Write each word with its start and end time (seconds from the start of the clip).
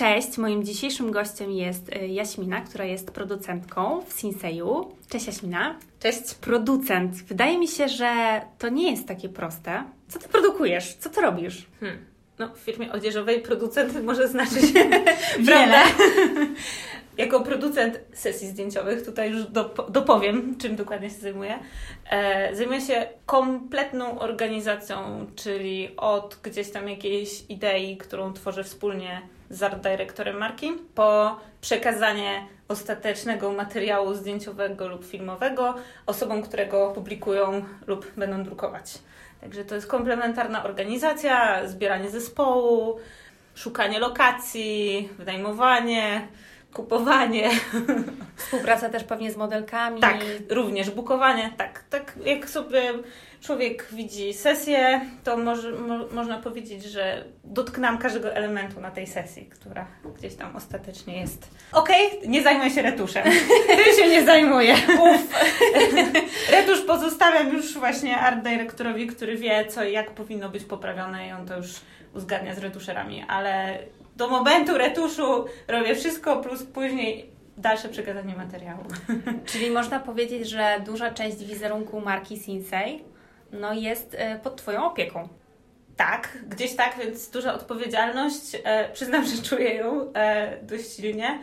Cześć, 0.00 0.38
moim 0.38 0.64
dzisiejszym 0.64 1.10
gościem 1.10 1.50
jest 1.50 1.96
y, 1.96 2.06
Jaśmina, 2.06 2.60
która 2.60 2.84
jest 2.84 3.10
producentką 3.10 4.04
w 4.06 4.12
Sinseju. 4.12 4.96
Cześć 5.08 5.26
Jaśmina. 5.26 5.78
Cześć. 6.02 6.34
Producent. 6.34 7.14
Wydaje 7.14 7.58
mi 7.58 7.68
się, 7.68 7.88
że 7.88 8.40
to 8.58 8.68
nie 8.68 8.90
jest 8.90 9.08
takie 9.08 9.28
proste. 9.28 9.84
Co 10.08 10.18
ty 10.18 10.28
produkujesz? 10.28 10.94
Co 10.94 11.10
ty 11.10 11.20
robisz? 11.20 11.66
Hmm. 11.80 12.04
No, 12.38 12.48
w 12.54 12.58
firmie 12.58 12.92
odzieżowej 12.92 13.40
producent 13.40 14.04
może 14.04 14.28
znaczyć 14.28 14.72
wiele. 15.48 15.82
jako 17.18 17.40
producent 17.40 18.00
sesji 18.12 18.48
zdjęciowych, 18.48 19.04
tutaj 19.04 19.30
już 19.30 19.42
dopowiem, 19.88 20.56
czym 20.58 20.76
dokładnie 20.76 21.10
się 21.10 21.16
zajmuję, 21.16 21.58
e, 22.10 22.56
zajmuję 22.56 22.80
się 22.80 23.06
kompletną 23.26 24.18
organizacją, 24.18 25.26
czyli 25.36 25.96
od 25.96 26.38
gdzieś 26.42 26.70
tam 26.70 26.88
jakiejś 26.88 27.44
idei, 27.48 27.96
którą 27.96 28.32
tworzę 28.32 28.64
wspólnie 28.64 29.22
z 29.50 29.62
art 29.62 29.80
dyrektorem 29.80 30.36
marki, 30.38 30.72
po 30.94 31.40
przekazanie 31.60 32.46
ostatecznego 32.68 33.52
materiału 33.52 34.14
zdjęciowego 34.14 34.88
lub 34.88 35.04
filmowego 35.04 35.74
osobom, 36.06 36.42
którego 36.42 36.92
publikują 36.92 37.64
lub 37.86 38.12
będą 38.16 38.44
drukować. 38.44 38.98
Także 39.40 39.64
to 39.64 39.74
jest 39.74 39.86
komplementarna 39.86 40.64
organizacja, 40.64 41.66
zbieranie 41.68 42.10
zespołu, 42.10 43.00
szukanie 43.54 43.98
lokacji, 43.98 45.08
wynajmowanie, 45.18 46.28
kupowanie. 46.72 47.50
Współpraca 48.36 48.88
też 48.88 49.04
pewnie 49.04 49.32
z 49.32 49.36
modelkami. 49.36 50.00
Tak, 50.00 50.20
również 50.50 50.90
bukowanie. 50.90 51.52
Tak, 51.56 51.84
tak 51.90 52.14
jak 52.24 52.50
sobie 52.50 52.82
człowiek 53.40 53.88
widzi 53.92 54.34
sesję, 54.34 55.00
to 55.24 55.36
może, 55.36 55.72
mo, 55.72 55.98
można 56.12 56.38
powiedzieć, 56.38 56.84
że 56.84 57.24
dotknęłam 57.44 57.98
każdego 57.98 58.34
elementu 58.34 58.80
na 58.80 58.90
tej 58.90 59.06
sesji, 59.06 59.46
która 59.46 59.86
gdzieś 60.18 60.34
tam 60.34 60.56
ostatecznie 60.56 61.20
jest. 61.20 61.50
Okej, 61.72 62.18
okay, 62.18 62.28
nie 62.28 62.42
zajmuję 62.42 62.70
się 62.70 62.82
retuszem. 62.82 63.24
Tym 63.66 63.96
się 63.98 64.08
nie 64.08 64.24
zajmuję. 64.24 64.74
Uf. 64.74 65.40
Retusz 66.52 66.80
pozostawiam 66.80 67.52
już 67.52 67.78
właśnie 67.78 68.16
art 68.16 68.44
dyrektorowi, 68.44 69.06
który 69.06 69.36
wie, 69.36 69.66
co 69.66 69.84
i 69.84 69.92
jak 69.92 70.10
powinno 70.10 70.48
być 70.48 70.64
poprawione 70.64 71.28
i 71.28 71.32
on 71.32 71.46
to 71.46 71.56
już 71.56 71.68
uzgadnia 72.14 72.54
z 72.54 72.58
retuszerami, 72.58 73.24
ale 73.28 73.78
do 74.16 74.28
momentu 74.28 74.78
retuszu 74.78 75.44
robię 75.68 75.94
wszystko, 75.94 76.36
plus 76.36 76.62
później 76.62 77.30
dalsze 77.56 77.88
przekazanie 77.88 78.36
materiału. 78.36 78.84
Czyli 79.46 79.70
można 79.70 80.00
powiedzieć, 80.00 80.48
że 80.48 80.80
duża 80.86 81.10
część 81.10 81.44
wizerunku 81.44 82.00
marki 82.00 82.36
Sinsei 82.36 83.09
no 83.52 83.72
jest 83.72 84.16
e, 84.18 84.38
pod 84.38 84.56
Twoją 84.56 84.84
opieką. 84.84 85.28
Tak, 85.96 86.38
gdzieś 86.48 86.76
tak, 86.76 86.98
więc 86.98 87.30
duża 87.30 87.54
odpowiedzialność. 87.54 88.56
E, 88.64 88.92
przyznam, 88.92 89.26
że 89.36 89.42
czuję 89.42 89.74
ją 89.74 90.12
e, 90.12 90.62
dość 90.62 90.96
silnie, 90.96 91.38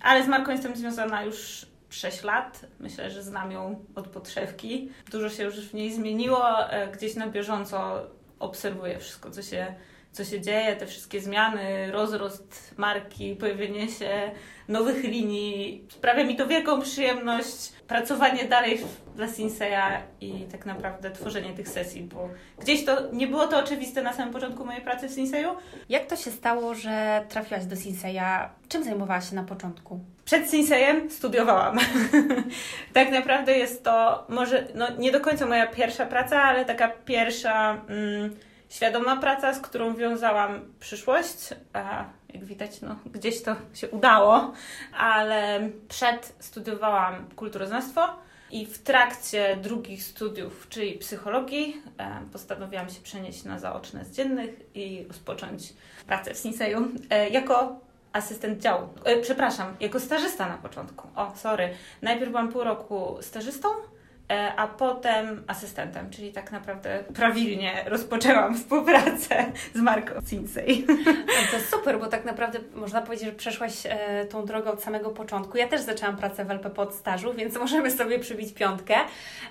ale 0.00 0.24
z 0.24 0.28
marką 0.28 0.52
jestem 0.52 0.76
związana 0.76 1.22
już 1.22 1.66
6 1.90 2.22
lat. 2.22 2.66
Myślę, 2.80 3.10
że 3.10 3.22
znam 3.22 3.52
ją 3.52 3.84
od 3.94 4.08
podszewki. 4.08 4.90
Dużo 5.10 5.30
się 5.30 5.44
już 5.44 5.60
w 5.60 5.74
niej 5.74 5.92
zmieniło. 5.92 6.44
Gdzieś 6.92 7.14
na 7.14 7.26
bieżąco 7.26 8.06
obserwuję 8.38 8.98
wszystko, 8.98 9.30
co 9.30 9.42
się 9.42 9.74
co 10.14 10.24
się 10.24 10.40
dzieje, 10.40 10.76
te 10.76 10.86
wszystkie 10.86 11.20
zmiany, 11.20 11.92
rozrost 11.92 12.74
marki, 12.76 13.36
pojawienie 13.36 13.88
się 13.88 14.30
nowych 14.68 15.04
linii. 15.04 15.84
Sprawia 15.88 16.24
mi 16.24 16.36
to 16.36 16.46
wielką 16.46 16.82
przyjemność 16.82 17.72
pracowanie 17.88 18.44
dalej 18.44 18.80
dla 19.16 19.28
Sinseya 19.28 20.02
i 20.20 20.32
tak 20.52 20.66
naprawdę 20.66 21.10
tworzenie 21.10 21.52
tych 21.54 21.68
sesji, 21.68 22.02
bo 22.02 22.28
gdzieś 22.60 22.84
to 22.84 23.12
nie 23.12 23.26
było 23.26 23.46
to 23.46 23.58
oczywiste 23.58 24.02
na 24.02 24.12
samym 24.12 24.32
początku 24.32 24.64
mojej 24.64 24.82
pracy 24.82 25.08
w 25.08 25.12
Sinseyu. 25.12 25.50
Jak 25.88 26.06
to 26.06 26.16
się 26.16 26.30
stało, 26.30 26.74
że 26.74 27.24
trafiłaś 27.28 27.64
do 27.64 27.76
Sinseya? 27.76 28.48
Czym 28.68 28.84
zajmowałaś 28.84 29.30
się 29.30 29.36
na 29.36 29.44
początku? 29.44 30.00
Przed 30.24 30.50
Sinseyem 30.50 31.10
studiowałam. 31.10 31.78
tak 32.92 33.10
naprawdę 33.10 33.58
jest 33.58 33.84
to 33.84 34.26
może 34.28 34.66
no, 34.74 34.86
nie 34.98 35.12
do 35.12 35.20
końca 35.20 35.46
moja 35.46 35.66
pierwsza 35.66 36.06
praca, 36.06 36.42
ale 36.42 36.64
taka 36.64 36.88
pierwsza. 36.88 37.84
Mm, 37.88 38.36
świadoma 38.68 39.16
praca, 39.16 39.54
z 39.54 39.60
którą 39.60 39.94
wiązałam 39.94 40.60
przyszłość. 40.80 41.48
A 41.72 42.04
jak 42.34 42.44
widać, 42.44 42.80
no, 42.80 42.96
gdzieś 43.06 43.42
to 43.42 43.56
się 43.74 43.88
udało, 43.88 44.52
ale 44.98 45.68
przed 45.88 46.34
studiowałam 46.38 47.26
kulturoznawstwo 47.36 48.08
i 48.50 48.66
w 48.66 48.78
trakcie 48.78 49.56
drugich 49.56 50.02
studiów, 50.02 50.66
czyli 50.68 50.92
psychologii, 50.92 51.82
e, 51.98 52.20
postanowiłam 52.32 52.88
się 52.88 53.00
przenieść 53.00 53.44
na 53.44 53.58
zaoczne 53.58 54.04
z 54.04 54.10
dziennych 54.10 54.50
i 54.74 55.04
rozpocząć 55.08 55.72
pracę 56.06 56.34
w 56.34 56.38
Sinseju 56.38 56.88
e, 57.10 57.28
jako 57.28 57.80
asystent 58.12 58.62
działu. 58.62 58.88
E, 59.04 59.16
przepraszam, 59.16 59.76
jako 59.80 60.00
stażysta 60.00 60.48
na 60.48 60.58
początku. 60.58 61.08
O, 61.16 61.32
sorry. 61.36 61.70
Najpierw 62.02 62.30
byłam 62.30 62.52
pół 62.52 62.64
roku 62.64 63.18
stażystą, 63.20 63.68
a 64.56 64.68
potem 64.68 65.44
asystentem, 65.46 66.10
czyli 66.10 66.32
tak 66.32 66.52
naprawdę 66.52 67.04
prawilnie 67.14 67.84
rozpoczęłam 67.86 68.54
współpracę 68.58 69.44
z 69.74 69.80
marką 69.80 70.14
Sinsei. 70.26 70.86
To 71.50 71.76
super, 71.76 71.98
bo 72.00 72.06
tak 72.06 72.24
naprawdę 72.24 72.58
można 72.74 73.02
powiedzieć, 73.02 73.26
że 73.26 73.32
przeszłaś 73.32 73.72
e, 73.84 74.24
tą 74.24 74.46
drogę 74.46 74.70
od 74.70 74.82
samego 74.82 75.10
początku. 75.10 75.58
Ja 75.58 75.68
też 75.68 75.80
zaczęłam 75.80 76.16
pracę 76.16 76.44
w 76.44 76.50
LP 76.50 76.70
pod 76.70 76.94
stażu, 76.94 77.34
więc 77.34 77.56
możemy 77.64 77.90
sobie 77.90 78.18
przybić 78.18 78.52
piątkę. 78.52 78.94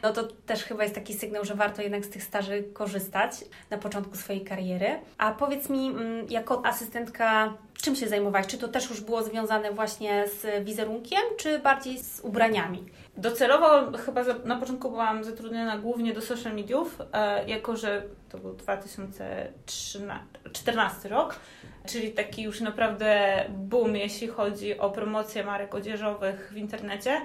No 0.04 0.14
to 0.14 0.24
też 0.24 0.64
chyba 0.64 0.84
jest 0.84 0.96
taki 0.96 1.14
sygnał, 1.14 1.46
że 1.46 1.56
warto 1.56 1.82
jednak 1.82 2.06
z 2.06 2.10
tych 2.10 2.24
staży 2.24 2.64
korzystać 2.74 3.32
na 3.70 3.78
początku 3.78 4.18
swojej 4.18 4.42
kariery. 4.42 5.00
A 5.18 5.32
powiedz 5.32 5.70
mi, 5.70 5.88
mm, 5.88 6.28
jako 6.30 6.66
asystentka 6.66 7.54
czym 7.84 7.96
się 7.96 8.08
zajmowałaś? 8.08 8.48
Czy 8.48 8.58
to 8.58 8.68
też 8.68 8.90
już 8.90 9.02
było 9.02 9.24
związane 9.24 9.72
właśnie 9.72 10.26
z 10.28 10.66
wizerunkiem, 10.66 11.22
czy 11.38 11.60
bardziej 11.60 12.00
z 12.00 12.20
ubraniami? 12.20 12.86
Docelowo 13.18 13.98
chyba 13.98 14.24
na 14.46 14.56
początku 14.56 14.90
byłam 14.90 15.24
zatrudniona 15.24 15.78
głównie 15.78 16.14
do 16.14 16.22
social 16.22 16.56
mediów, 16.56 17.02
e, 17.14 17.50
jako 17.50 17.76
że 17.76 18.04
to 18.30 18.38
był 18.38 18.54
2014 18.54 21.10
rok, 21.10 21.40
czyli 21.88 22.12
taki 22.12 22.42
już 22.42 22.62
naprawdę 22.62 23.44
boom, 23.50 23.96
jeśli 23.96 24.28
chodzi 24.28 24.80
o 24.80 24.90
promocję 24.90 25.44
marek 25.44 25.76
odzieżowych 25.76 26.50
w 26.54 26.58
internecie. 26.58 27.22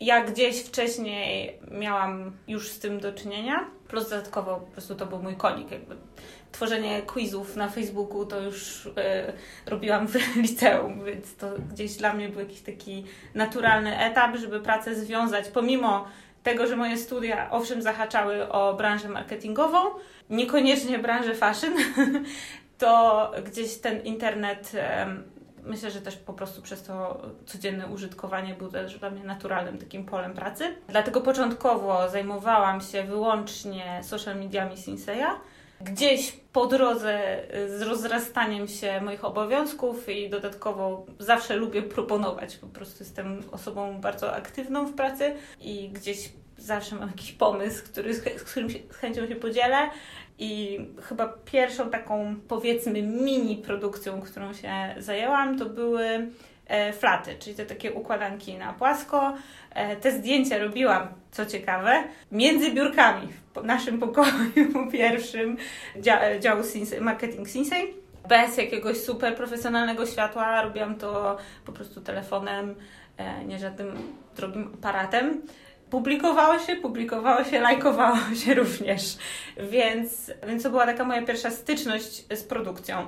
Ja 0.00 0.24
gdzieś 0.24 0.62
wcześniej 0.62 1.58
miałam 1.70 2.32
już 2.48 2.68
z 2.68 2.78
tym 2.78 3.00
do 3.00 3.12
czynienia, 3.12 3.70
plus 3.88 4.10
dodatkowo 4.10 4.56
po 4.56 4.72
prostu 4.72 4.94
to 4.94 5.06
był 5.06 5.22
mój 5.22 5.36
konik. 5.36 5.70
Jakby 5.70 5.96
tworzenie 6.52 7.02
quizów 7.02 7.56
na 7.56 7.68
Facebooku 7.68 8.26
to 8.26 8.40
już 8.40 8.86
y, 8.86 8.92
robiłam 9.66 10.08
w 10.08 10.16
liceum, 10.36 11.04
więc 11.04 11.36
to 11.36 11.46
gdzieś 11.72 11.96
dla 11.96 12.12
mnie 12.12 12.28
był 12.28 12.40
jakiś 12.40 12.60
taki 12.60 13.04
naturalny 13.34 13.98
etap, 13.98 14.36
żeby 14.36 14.60
pracę 14.60 14.94
związać, 14.94 15.48
pomimo 15.48 16.08
tego, 16.42 16.66
że 16.66 16.76
moje 16.76 16.96
studia 16.96 17.50
owszem 17.50 17.82
zahaczały 17.82 18.48
o 18.48 18.74
branżę 18.74 19.08
marketingową, 19.08 19.78
niekoniecznie 20.30 20.98
branżę 20.98 21.34
fashion, 21.34 21.72
to 22.78 23.32
gdzieś 23.44 23.78
ten 23.78 24.02
internet 24.02 24.72
myślę, 25.68 25.90
że 25.90 26.00
też 26.00 26.16
po 26.16 26.32
prostu 26.32 26.62
przez 26.62 26.82
to 26.82 27.20
codzienne 27.46 27.86
użytkowanie 27.86 28.54
był 28.54 28.68
też 28.68 28.98
dla 28.98 29.10
mnie 29.10 29.24
naturalnym 29.24 29.78
takim 29.78 30.04
polem 30.04 30.34
pracy. 30.34 30.64
Dlatego 30.88 31.20
początkowo 31.20 32.08
zajmowałam 32.08 32.80
się 32.80 33.02
wyłącznie 33.02 34.00
social 34.02 34.36
mediami 34.36 34.76
Sinseya. 34.76 35.28
Gdzieś 35.80 36.32
po 36.52 36.66
drodze 36.66 37.42
z 37.68 37.82
rozrastaniem 37.82 38.68
się 38.68 39.00
moich 39.00 39.24
obowiązków 39.24 40.08
i 40.08 40.30
dodatkowo 40.30 41.06
zawsze 41.18 41.56
lubię 41.56 41.82
proponować. 41.82 42.56
Po 42.56 42.66
prostu 42.66 43.04
jestem 43.04 43.42
osobą 43.52 44.00
bardzo 44.00 44.34
aktywną 44.34 44.86
w 44.86 44.94
pracy 44.94 45.34
i 45.60 45.88
gdzieś 45.88 46.32
zawsze 46.56 46.96
mam 46.96 47.08
jakiś 47.08 47.32
pomysł, 47.32 47.84
który, 47.84 48.14
z 48.14 48.42
którym 48.42 48.70
się, 48.70 48.78
z 48.90 48.96
chęcią 48.96 49.26
się 49.26 49.36
podzielę. 49.36 49.76
I 50.38 50.80
chyba 51.02 51.28
pierwszą 51.44 51.90
taką, 51.90 52.36
powiedzmy, 52.48 53.02
mini 53.02 53.56
produkcją, 53.56 54.20
którą 54.20 54.54
się 54.54 54.94
zajęłam, 54.98 55.58
to 55.58 55.66
były 55.66 56.28
flaty, 56.92 57.36
czyli 57.38 57.56
te 57.56 57.66
takie 57.66 57.92
układanki 57.92 58.54
na 58.54 58.72
płasko. 58.72 59.34
E, 59.74 59.96
te 59.96 60.12
zdjęcia 60.12 60.58
robiłam, 60.58 61.08
co 61.30 61.46
ciekawe, 61.46 62.04
między 62.32 62.70
biurkami 62.70 63.28
w 63.54 63.64
naszym 63.64 63.98
pokoju 63.98 64.90
pierwszym 64.92 65.56
dzia 66.00 66.38
działu 66.38 66.62
marketing 67.00 67.48
Sinsei. 67.48 67.94
Bez 68.28 68.56
jakiegoś 68.56 68.96
super 68.96 69.36
profesjonalnego 69.36 70.06
światła, 70.06 70.62
robiłam 70.62 70.94
to 70.94 71.36
po 71.64 71.72
prostu 71.72 72.00
telefonem, 72.00 72.74
e, 73.16 73.44
nie 73.44 73.58
żadnym 73.58 73.96
drogim 74.36 74.70
aparatem 74.74 75.42
publikowało 75.90 76.58
się, 76.58 76.76
publikowało 76.76 77.44
się, 77.44 77.60
lajkowało 77.60 78.16
się 78.44 78.54
również. 78.62 79.16
Więc, 79.70 80.32
więc 80.46 80.62
to 80.62 80.70
była 80.70 80.86
taka 80.86 81.04
moja 81.04 81.22
pierwsza 81.22 81.50
styczność 81.50 82.24
z 82.36 82.42
produkcją. 82.42 83.06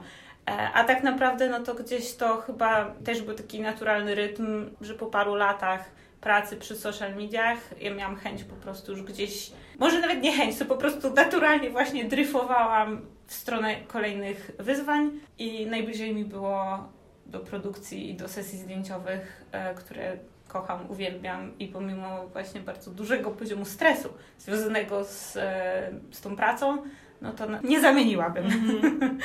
E, 0.51 0.73
a 0.73 0.85
tak 0.85 1.03
naprawdę, 1.03 1.49
no 1.49 1.61
to 1.61 1.75
gdzieś 1.75 2.15
to 2.15 2.37
chyba 2.37 2.85
też 3.05 3.23
był 3.23 3.35
taki 3.35 3.61
naturalny 3.61 4.15
rytm, 4.15 4.71
że 4.81 4.95
po 4.95 5.07
paru 5.07 5.35
latach 5.35 5.91
pracy 6.21 6.57
przy 6.57 6.77
social 6.77 7.17
mediach 7.17 7.59
ja 7.81 7.95
miałam 7.95 8.17
chęć 8.17 8.45
po 8.45 8.55
prostu 8.55 8.93
już 8.93 9.03
gdzieś, 9.03 9.53
może 9.79 10.01
nawet 10.01 10.23
nie 10.23 10.33
chęć, 10.33 10.59
to 10.59 10.65
po 10.65 10.77
prostu 10.77 11.11
naturalnie 11.15 11.71
właśnie 11.71 12.05
dryfowałam 12.05 13.01
w 13.27 13.35
stronę 13.35 13.77
kolejnych 13.89 14.51
wyzwań 14.59 15.11
i 15.39 15.67
najbliżej 15.67 16.15
mi 16.15 16.25
było 16.25 16.89
do 17.27 17.41
produkcji 17.41 18.11
i 18.11 18.15
do 18.15 18.29
sesji 18.29 18.59
zdjęciowych, 18.59 19.45
e, 19.53 19.75
które 19.75 20.17
kocham, 20.49 20.91
uwielbiam 20.91 21.59
i 21.59 21.69
pomimo 21.69 22.27
właśnie 22.27 22.61
bardzo 22.61 22.91
dużego 22.91 23.31
poziomu 23.31 23.65
stresu 23.65 24.09
związanego 24.39 25.05
z, 25.05 25.37
e, 25.37 25.91
z 26.11 26.21
tą 26.21 26.37
pracą, 26.37 26.79
no 27.23 27.33
to 27.33 27.47
nie 27.65 27.81
zamieniłabym. 27.81 28.45
Mm-hmm. 28.45 29.11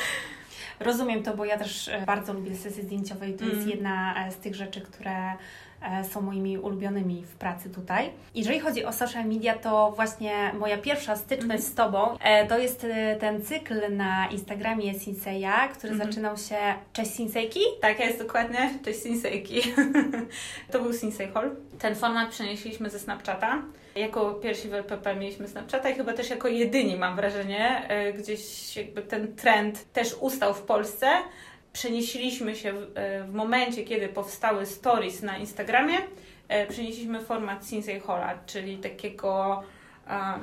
Rozumiem 0.80 1.24
to, 1.24 1.38
bo 1.38 1.46
ja 1.46 1.58
też 1.58 1.88
e, 1.88 2.02
bardzo 2.06 2.34
lubię 2.34 2.56
sesje 2.56 2.84
zdjęciowe 2.84 3.30
i 3.30 3.34
to 3.34 3.44
mm. 3.46 3.56
jest 3.56 3.68
jedna 3.68 4.16
z 4.32 4.36
tych 4.36 4.56
rzeczy, 4.56 4.82
które 4.82 5.34
E, 5.82 6.04
są 6.04 6.22
moimi 6.22 6.58
ulubionymi 6.58 7.24
w 7.24 7.36
pracy 7.36 7.70
tutaj. 7.70 8.12
Jeżeli 8.36 8.60
chodzi 8.60 8.86
o 8.86 8.94
social 8.94 9.26
media, 9.26 9.58
to 9.58 9.92
właśnie 9.96 10.52
moja 10.60 10.78
pierwsza 10.78 11.16
styczność 11.16 11.64
z 11.64 11.74
Tobą 11.74 12.18
e, 12.20 12.48
to 12.48 12.58
jest 12.58 12.84
e, 12.84 13.16
ten 13.16 13.46
cykl 13.46 13.96
na 13.96 14.28
Instagramie 14.28 15.00
Sinseya, 15.00 15.70
który 15.74 15.94
mm 15.94 16.08
zaczynał 16.08 16.38
się 16.38 16.58
Cześć 16.94 17.16
Sinsejki? 17.16 17.60
Tak, 17.82 18.00
jest 18.00 18.20
dokładnie 18.20 18.70
Cześć 18.86 19.04
Sinsejki. 19.04 19.62
to 20.72 20.80
był 20.80 20.94
Sinsei 20.94 21.28
Hall. 21.28 21.56
Ten 21.80 21.96
format 21.96 22.30
przenieśliśmy 22.30 22.90
ze 22.90 23.00
Snapchata. 23.00 23.62
Jako 23.96 24.34
pierwsi 24.34 24.70
w 24.70 24.74
LPP 24.74 25.16
mieliśmy 25.16 25.48
Snapchata 25.48 25.90
i 25.90 25.96
chyba 25.96 26.14
też 26.14 26.30
jako 26.30 26.48
jedyni, 26.48 26.98
mam 26.98 27.16
wrażenie, 27.16 27.90
gdzieś 28.18 28.76
jakby 28.78 29.02
ten 29.02 29.36
trend 29.36 29.94
też 29.94 30.16
ustał 30.20 30.54
w 30.54 30.62
Polsce. 30.62 31.08
Przenieśliśmy 31.74 32.56
się 32.56 32.74
w, 32.74 32.92
e, 32.96 33.24
w 33.24 33.34
momencie, 33.34 33.84
kiedy 33.84 34.08
powstały 34.08 34.66
stories 34.66 35.22
na 35.22 35.38
Instagramie, 35.38 35.98
e, 36.48 36.68
przenieśliśmy 36.68 37.20
format 37.22 37.68
Sinsei 37.68 38.00
Hola, 38.00 38.40
czyli 38.46 38.78
takiego 38.78 39.64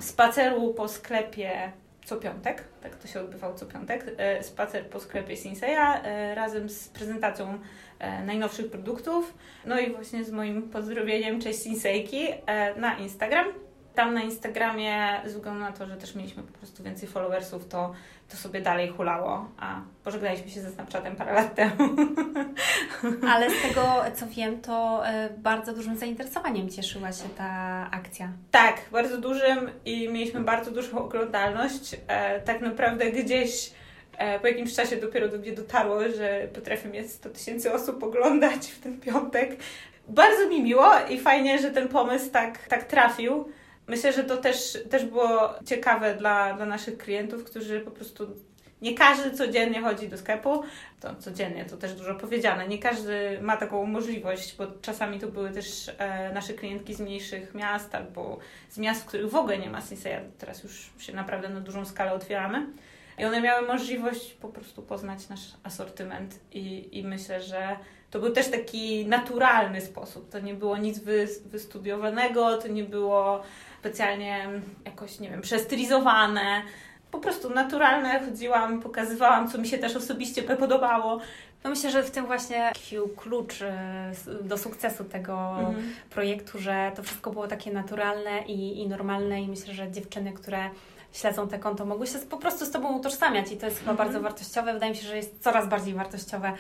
spaceru 0.00 0.74
po 0.74 0.88
sklepie 0.88 1.72
co 2.04 2.16
piątek, 2.16 2.64
tak 2.82 2.96
to 2.96 3.08
się 3.08 3.20
odbywał 3.20 3.54
co 3.54 3.66
piątek, 3.66 4.06
e, 4.16 4.42
spacer 4.42 4.86
po 4.86 5.00
sklepie 5.00 5.36
Sinseya 5.36 6.02
razem 6.34 6.68
z 6.68 6.88
prezentacją 6.88 7.58
najnowszych 8.26 8.70
produktów, 8.70 9.34
no 9.66 9.80
i 9.80 9.92
właśnie 9.92 10.24
z 10.24 10.30
moim 10.30 10.62
pozdrowieniem 10.62 11.40
cześć 11.40 11.62
Sinsejki 11.62 12.28
na 12.76 12.98
Instagram. 12.98 13.46
Tam 13.94 14.14
na 14.14 14.22
Instagramie, 14.22 15.20
ze 15.24 15.34
względu 15.34 15.60
na 15.60 15.72
to, 15.72 15.86
że 15.86 15.96
też 15.96 16.14
mieliśmy 16.14 16.42
po 16.42 16.58
prostu 16.58 16.82
więcej 16.82 17.08
followersów, 17.08 17.68
to, 17.68 17.92
to 18.28 18.36
sobie 18.36 18.60
dalej 18.60 18.88
hulało, 18.88 19.48
a 19.58 19.80
pożegnaliśmy 20.04 20.50
się 20.50 20.60
ze 20.60 20.70
Snapchatem 20.70 21.16
parę 21.16 21.32
lat 21.32 21.54
temu. 21.54 21.74
Ale 23.32 23.50
z 23.50 23.62
tego, 23.62 24.04
co 24.14 24.26
wiem, 24.26 24.60
to 24.60 25.06
e, 25.06 25.30
bardzo 25.38 25.74
dużym 25.74 25.96
zainteresowaniem 25.96 26.70
cieszyła 26.70 27.12
się 27.12 27.28
ta 27.36 27.50
akcja. 27.90 28.28
Tak, 28.50 28.76
bardzo 28.92 29.18
dużym 29.18 29.70
i 29.84 30.08
mieliśmy 30.08 30.40
bardzo 30.40 30.70
dużą 30.70 30.98
oglądalność. 30.98 31.96
E, 32.08 32.40
tak 32.40 32.60
naprawdę 32.60 33.12
gdzieś 33.12 33.72
e, 34.18 34.40
po 34.40 34.46
jakimś 34.46 34.74
czasie 34.74 34.96
dopiero 34.96 35.28
do 35.28 35.38
mnie 35.38 35.52
dotarło, 35.52 36.00
że 36.16 36.48
potrafię 36.54 36.88
mieć 36.88 37.10
100 37.10 37.30
tysięcy 37.30 37.72
osób 37.72 38.02
oglądać 38.02 38.66
w 38.66 38.80
ten 38.80 39.00
piątek. 39.00 39.56
Bardzo 40.08 40.48
mi 40.48 40.62
miło 40.62 40.90
i 41.10 41.20
fajnie, 41.20 41.58
że 41.58 41.70
ten 41.70 41.88
pomysł 41.88 42.30
tak, 42.30 42.68
tak 42.68 42.84
trafił. 42.84 43.52
Myślę, 43.86 44.12
że 44.12 44.24
to 44.24 44.36
też, 44.36 44.78
też 44.90 45.04
było 45.04 45.54
ciekawe 45.66 46.14
dla, 46.14 46.54
dla 46.54 46.66
naszych 46.66 46.98
klientów, 46.98 47.44
którzy 47.44 47.80
po 47.80 47.90
prostu 47.90 48.26
nie 48.82 48.94
każdy 48.94 49.30
codziennie 49.30 49.80
chodzi 49.80 50.08
do 50.08 50.18
sklepu. 50.18 50.62
To 51.00 51.14
codziennie 51.14 51.64
to 51.64 51.76
też 51.76 51.94
dużo 51.94 52.14
powiedziane. 52.14 52.68
Nie 52.68 52.78
każdy 52.78 53.38
ma 53.40 53.56
taką 53.56 53.86
możliwość, 53.86 54.56
bo 54.56 54.66
czasami 54.82 55.20
to 55.20 55.28
były 55.28 55.50
też 55.50 55.90
e, 55.98 56.32
nasze 56.32 56.52
klientki 56.52 56.94
z 56.94 57.00
mniejszych 57.00 57.54
miast 57.54 57.94
albo 57.94 58.38
z 58.70 58.78
miast, 58.78 59.02
w 59.02 59.06
których 59.06 59.30
w 59.30 59.34
ogóle 59.34 59.58
nie 59.58 59.70
ma 59.70 59.80
Sinseya. 59.80 60.20
Teraz 60.38 60.62
już 60.62 60.90
się 60.98 61.12
naprawdę 61.12 61.48
na 61.48 61.60
dużą 61.60 61.84
skalę 61.84 62.12
otwieramy. 62.12 62.66
I 63.18 63.24
one 63.24 63.40
miały 63.40 63.66
możliwość 63.66 64.34
po 64.34 64.48
prostu 64.48 64.82
poznać 64.82 65.28
nasz 65.28 65.52
asortyment 65.62 66.40
i, 66.52 66.98
i 66.98 67.04
myślę, 67.04 67.42
że 67.42 67.76
to 68.12 68.18
był 68.18 68.30
też 68.30 68.48
taki 68.48 69.06
naturalny 69.06 69.80
sposób. 69.80 70.30
To 70.30 70.40
nie 70.40 70.54
było 70.54 70.76
nic 70.76 70.98
wy, 70.98 71.28
wystudiowanego, 71.44 72.58
to 72.58 72.68
nie 72.68 72.84
było 72.84 73.42
specjalnie 73.80 74.48
jakoś, 74.84 75.20
nie 75.20 75.30
wiem, 75.30 75.40
przestylizowane. 75.40 76.62
Po 77.10 77.18
prostu 77.18 77.50
naturalne, 77.50 78.20
chodziłam, 78.20 78.80
pokazywałam, 78.80 79.50
co 79.50 79.58
mi 79.58 79.68
się 79.68 79.78
też 79.78 79.96
osobiście 79.96 80.42
podobało. 80.42 81.20
No 81.64 81.70
myślę, 81.70 81.90
że 81.90 82.02
w 82.02 82.10
tym 82.10 82.26
właśnie 82.26 82.72
klucz 83.16 83.62
e, 83.62 84.12
do 84.42 84.58
sukcesu 84.58 85.04
tego 85.04 85.56
mhm. 85.58 85.94
projektu, 86.10 86.58
że 86.58 86.92
to 86.96 87.02
wszystko 87.02 87.30
było 87.30 87.48
takie 87.48 87.72
naturalne 87.72 88.42
i, 88.46 88.80
i 88.80 88.88
normalne 88.88 89.42
i 89.42 89.48
myślę, 89.48 89.74
że 89.74 89.90
dziewczyny, 89.90 90.32
które 90.32 90.70
śledzą 91.12 91.48
te 91.48 91.58
konto, 91.58 91.84
mogły 91.84 92.06
się 92.06 92.18
po 92.18 92.36
prostu 92.36 92.64
z 92.64 92.70
Tobą 92.70 92.98
utożsamiać 92.98 93.52
i 93.52 93.56
to 93.56 93.66
jest 93.66 93.78
chyba 93.78 93.90
mhm. 93.90 94.08
bardzo 94.08 94.22
wartościowe. 94.22 94.72
Wydaje 94.72 94.92
mi 94.92 94.98
się, 94.98 95.06
że 95.06 95.16
jest 95.16 95.42
coraz 95.42 95.68
bardziej 95.68 95.94
wartościowe 95.94 96.52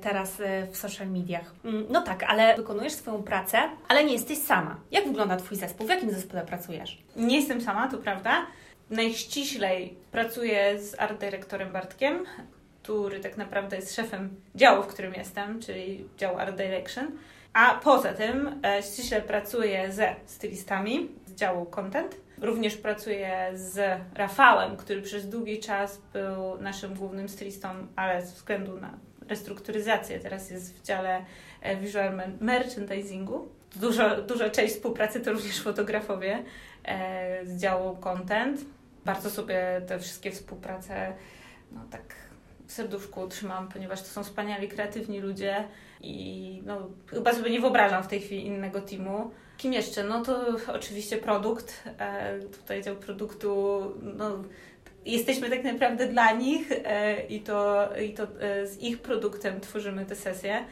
teraz 0.00 0.40
y, 0.40 0.44
w 0.72 0.76
social 0.76 1.08
mediach. 1.08 1.54
Mm, 1.64 1.86
no 1.90 2.02
tak, 2.02 2.22
ale 2.22 2.56
wykonujesz 2.56 2.92
swoją 2.92 3.22
pracę, 3.22 3.58
ale 3.88 4.04
nie 4.04 4.12
jesteś 4.12 4.38
sama. 4.38 4.76
Jak 4.90 5.06
wygląda 5.06 5.36
Twój 5.36 5.56
zespół? 5.56 5.86
W 5.86 5.90
jakim 5.90 6.10
zespole 6.10 6.46
pracujesz? 6.46 7.02
Nie 7.16 7.36
jestem 7.36 7.60
sama, 7.60 7.88
to 7.88 7.98
prawda. 7.98 8.46
Najściślej 8.90 9.96
pracuję 10.12 10.82
z 10.82 11.00
art 11.00 11.20
dyrektorem 11.20 11.72
Bartkiem, 11.72 12.24
który 12.82 13.20
tak 13.20 13.36
naprawdę 13.36 13.76
jest 13.76 13.96
szefem 13.96 14.40
działu, 14.54 14.82
w 14.82 14.86
którym 14.86 15.14
jestem, 15.14 15.60
czyli 15.60 16.08
dział 16.18 16.38
Art 16.38 16.56
Direction. 16.56 17.06
A 17.52 17.80
poza 17.84 18.12
tym 18.12 18.60
e, 18.64 18.82
ściśle 18.82 19.22
pracuję 19.22 19.92
ze 19.92 20.14
stylistami 20.26 21.08
z 21.26 21.34
działu 21.34 21.66
Content 21.66 22.16
Również 22.40 22.76
pracuję 22.76 23.50
z 23.54 24.00
Rafałem, 24.14 24.76
który 24.76 25.02
przez 25.02 25.28
długi 25.28 25.58
czas 25.58 26.00
był 26.12 26.58
naszym 26.60 26.94
głównym 26.94 27.28
stylistą, 27.28 27.68
ale 27.96 28.26
ze 28.26 28.34
względu 28.34 28.80
na 28.80 28.98
restrukturyzację 29.28 30.20
teraz 30.20 30.50
jest 30.50 30.78
w 30.78 30.82
dziale 30.82 31.24
e, 31.62 31.76
visual 31.76 32.22
merchandisingu. 32.40 33.48
Dużo, 33.76 34.22
duża 34.22 34.50
część 34.50 34.74
współpracy 34.74 35.20
to 35.20 35.32
również 35.32 35.62
fotografowie 35.62 36.44
e, 36.84 37.46
z 37.46 37.60
działu 37.60 37.96
content. 37.96 38.60
Bardzo 39.04 39.30
sobie 39.30 39.82
te 39.86 39.98
wszystkie 39.98 40.30
współprace 40.30 41.12
no 41.72 41.80
tak 41.90 42.02
w 42.70 42.72
serduszku 42.72 43.28
trzymam, 43.28 43.68
ponieważ 43.68 44.02
to 44.02 44.08
są 44.08 44.24
wspaniali, 44.24 44.68
kreatywni 44.68 45.20
ludzie 45.20 45.64
i 46.00 46.62
no, 46.66 46.88
chyba 47.06 47.34
sobie 47.34 47.50
nie 47.50 47.60
wyobrażam 47.60 48.02
w 48.02 48.06
tej 48.06 48.20
chwili 48.20 48.46
innego 48.46 48.80
teamu. 48.80 49.30
Kim 49.56 49.72
jeszcze? 49.72 50.04
No 50.04 50.22
to 50.22 50.46
oczywiście 50.74 51.16
produkt. 51.16 51.84
E, 51.98 52.38
tutaj 52.40 52.82
dział 52.82 52.96
produktu, 52.96 53.80
no, 54.02 54.42
jesteśmy 55.06 55.50
tak 55.50 55.64
naprawdę 55.64 56.06
dla 56.06 56.32
nich 56.32 56.72
e, 56.84 57.26
i 57.26 57.40
to, 57.40 57.88
i 58.02 58.14
to 58.14 58.22
e, 58.22 58.66
z 58.66 58.82
ich 58.82 58.98
produktem 59.02 59.60
tworzymy 59.60 60.06
te 60.06 60.16
sesje. 60.16 60.64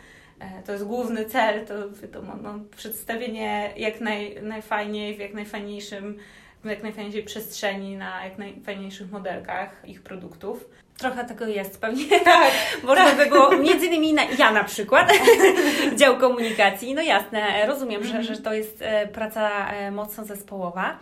To 0.67 0.73
jest 0.73 0.85
główny 0.85 1.25
cel, 1.25 1.67
to 1.67 1.91
wiadomo, 1.91 2.37
no, 2.43 2.59
przedstawienie 2.77 3.73
jak 3.77 4.01
naj, 4.01 4.43
najfajniej, 4.43 5.17
w 5.17 5.19
jak 5.19 5.35
najfajniejszym, 5.35 6.19
w 6.65 6.69
jak 6.69 6.83
najfajniejszej 6.83 7.23
przestrzeni, 7.23 7.97
na 7.97 8.25
jak 8.25 8.39
najfajniejszych 8.39 9.11
modelkach 9.11 9.83
ich 9.85 10.03
produktów. 10.03 10.69
Trochę 10.99 11.25
tego 11.25 11.47
jest 11.47 11.81
pewnie. 11.81 12.21
Tak. 12.25 12.53
Można 12.83 13.05
tak. 13.05 13.17
by 13.17 13.27
było, 13.27 13.57
między 13.57 13.87
innymi 13.87 14.13
na, 14.13 14.23
ja 14.25 14.53
na 14.53 14.65
przykład, 14.65 15.13
dział 15.99 16.17
komunikacji. 16.17 16.95
No 16.95 17.03
jasne, 17.03 17.67
rozumiem, 17.67 18.05
że, 18.05 18.23
że 18.23 18.37
to 18.37 18.55
jest 18.55 18.83
e, 18.83 19.07
praca 19.07 19.71
e, 19.71 19.91
mocno 19.91 20.25
zespołowa. 20.25 20.99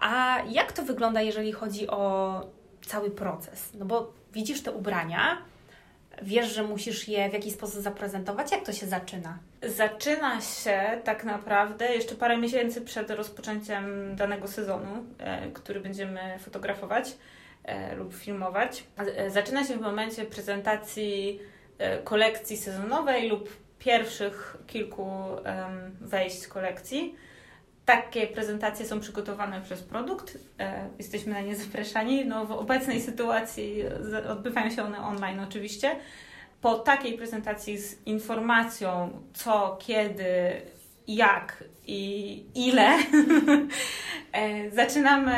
A 0.00 0.38
jak 0.48 0.72
to 0.72 0.82
wygląda, 0.82 1.20
jeżeli 1.20 1.52
chodzi 1.52 1.88
o 1.88 2.40
cały 2.86 3.10
proces? 3.10 3.70
No 3.78 3.84
bo 3.84 4.12
widzisz 4.32 4.62
te 4.62 4.72
ubrania, 4.72 5.42
wiesz, 6.22 6.54
że 6.54 6.62
musisz 6.62 7.08
je 7.08 7.30
w 7.30 7.32
jakiś 7.32 7.52
sposób 7.52 7.82
zaprezentować. 7.82 8.52
Jak 8.52 8.64
to 8.64 8.72
się 8.72 8.86
zaczyna? 8.86 9.38
Zaczyna 9.62 10.40
się 10.40 11.00
tak 11.04 11.24
naprawdę 11.24 11.94
jeszcze 11.94 12.14
parę 12.14 12.36
miesięcy 12.36 12.80
przed 12.80 13.10
rozpoczęciem 13.10 14.16
danego 14.16 14.48
sezonu, 14.48 15.04
e, 15.18 15.50
który 15.50 15.80
będziemy 15.80 16.38
fotografować 16.38 17.16
e, 17.64 17.94
lub 17.94 18.14
filmować. 18.14 18.84
E, 18.96 19.30
zaczyna 19.30 19.64
się 19.64 19.76
w 19.76 19.80
momencie 19.80 20.24
prezentacji 20.24 21.40
kolekcji 22.04 22.56
sezonowej 22.56 23.28
lub 23.28 23.56
pierwszych 23.78 24.56
kilku 24.66 25.10
wejść 26.00 26.46
kolekcji. 26.46 27.14
Takie 27.84 28.26
prezentacje 28.26 28.86
są 28.86 29.00
przygotowane 29.00 29.60
przez 29.60 29.82
produkt, 29.82 30.38
e, 30.58 30.88
jesteśmy 30.98 31.32
na 31.32 31.40
nie 31.40 31.56
zapraszani. 31.56 32.24
No, 32.24 32.46
w 32.46 32.52
obecnej 32.52 33.00
sytuacji 33.00 33.82
odbywają 34.28 34.70
się 34.70 34.82
one 34.82 34.98
online 34.98 35.40
oczywiście. 35.40 35.96
Po 36.60 36.78
takiej 36.78 37.18
prezentacji 37.18 37.78
z 37.78 38.06
informacją, 38.06 39.10
co, 39.34 39.78
kiedy, 39.80 40.62
jak 41.08 41.64
i 41.86 42.44
ile, 42.54 42.88
e, 44.32 44.70
zaczynamy 44.70 45.32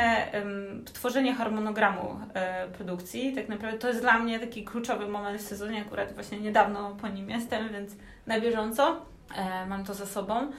tworzenie 0.93 1.35
harmonogramu 1.35 2.21
e, 2.35 2.69
produkcji. 2.69 3.33
Tak 3.33 3.49
naprawdę 3.49 3.79
to 3.79 3.89
jest 3.89 4.01
dla 4.01 4.19
mnie 4.19 4.41
taki 4.41 4.65
kluczowy 4.65 5.09
moment 5.09 5.43
w 5.43 5.47
sezonie, 5.47 5.81
akurat 5.81 6.15
właśnie 6.15 6.41
niedawno 6.41 6.97
po 7.01 7.09
nim 7.09 7.31
jestem, 7.31 7.69
więc 7.73 7.93
na 8.27 8.41
bieżąco 8.41 9.07
e, 9.37 9.67
mam 9.67 9.85
to 9.85 9.95
za 9.95 10.07
sobą. 10.07 10.53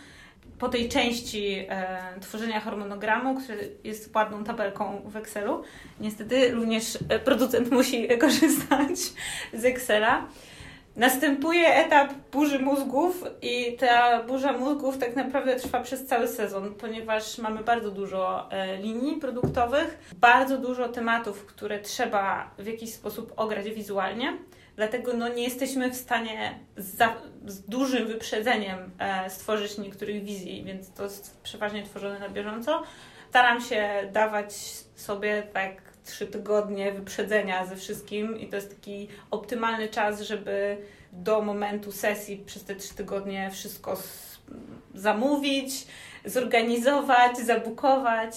Po 0.64 0.70
tej 0.70 0.90
części 0.90 1.68
tworzenia 2.22 2.60
harmonogramu, 2.60 3.42
który 3.42 3.72
jest 3.84 4.16
ładną 4.16 4.44
tabelką 4.44 5.02
w 5.06 5.18
Excelu, 5.18 5.64
niestety 6.00 6.52
również 6.52 6.98
producent 7.26 7.72
musi 7.78 8.08
korzystać 8.18 9.00
z 9.54 9.66
Excela 9.66 10.28
Następuje 10.96 11.76
etap 11.76 12.14
burzy 12.32 12.60
mózgów 12.60 13.24
i 13.42 13.78
ta 13.78 14.24
burza 14.24 14.54
mózgów 14.54 14.98
tak 14.98 15.16
naprawdę 15.16 15.56
trwa 15.56 15.82
przez 15.82 16.06
cały 16.06 16.28
sezon, 16.28 16.76
ponieważ 16.76 17.38
mamy 17.38 17.64
bardzo 17.64 17.92
dużo 17.92 18.52
e, 18.52 18.78
linii 18.78 19.16
produktowych, 19.16 20.14
bardzo 20.16 20.58
dużo 20.58 20.90
tematów, 20.90 21.46
które 21.46 21.80
trzeba 21.80 22.52
w 22.60 22.66
jakiś 22.66 22.94
sposób 22.94 23.34
ograć 23.38 23.70
wizualnie. 23.70 24.38
Dlatego 24.76 25.14
no, 25.14 25.28
nie 25.28 25.44
jesteśmy 25.44 25.92
w 25.92 25.96
stanie 25.96 26.60
za, 26.78 27.16
z 27.46 27.62
dużym 27.62 28.08
wyprzedzeniem 28.08 28.92
e, 29.00 29.30
stworzyć 29.30 29.78
niektórych 29.78 30.24
wizji, 30.24 30.64
więc 30.64 30.94
to 30.94 31.04
jest 31.04 31.42
przeważnie 31.44 31.84
tworzone 31.84 32.20
na 32.20 32.30
bieżąco. 32.30 32.84
Staram 33.30 33.62
się 33.62 34.10
dawać 34.12 34.54
sobie 34.96 35.44
tak 35.54 35.82
trzy 36.06 36.28
tygodnie 36.28 36.92
wyprzedzenia 36.92 37.66
ze 37.66 37.76
wszystkim 37.76 38.40
i 38.40 38.48
to 38.48 38.56
jest 38.56 38.76
taki 38.76 39.08
optymalny 39.32 39.88
czas, 39.88 40.22
żeby 40.22 40.78
do 41.12 41.42
momentu 41.42 41.92
sesji 41.92 42.38
przez 42.38 42.64
te 42.64 42.76
trzy 42.76 42.96
tygodnie 42.96 43.52
wszystko 43.52 43.98
zamówić, 44.94 45.88
zorganizować, 46.26 47.38
zabukować. 47.38 48.34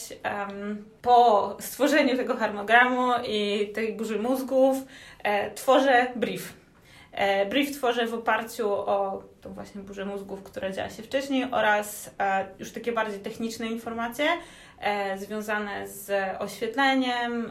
Po 1.03 1.57
stworzeniu 1.61 2.17
tego 2.17 2.37
harmogramu 2.37 3.13
i 3.29 3.71
tej 3.75 3.93
burzy 3.93 4.19
mózgów 4.19 4.77
e, 5.23 5.51
tworzę 5.51 6.07
brief. 6.17 6.53
E, 7.13 7.47
brief 7.47 7.77
tworzę 7.77 8.07
w 8.07 8.15
oparciu 8.15 8.73
o 8.73 9.23
tą 9.41 9.53
właśnie 9.53 9.81
burzę 9.83 10.05
mózgów, 10.05 10.43
która 10.43 10.71
działa 10.71 10.91
się 10.91 11.03
wcześniej 11.03 11.47
oraz 11.51 12.15
e, 12.21 12.47
już 12.59 12.73
takie 12.73 12.93
bardziej 12.93 13.21
techniczne 13.21 13.67
informacje, 13.67 14.27
związane 15.17 15.89
z 15.89 16.13
oświetleniem, 16.41 17.51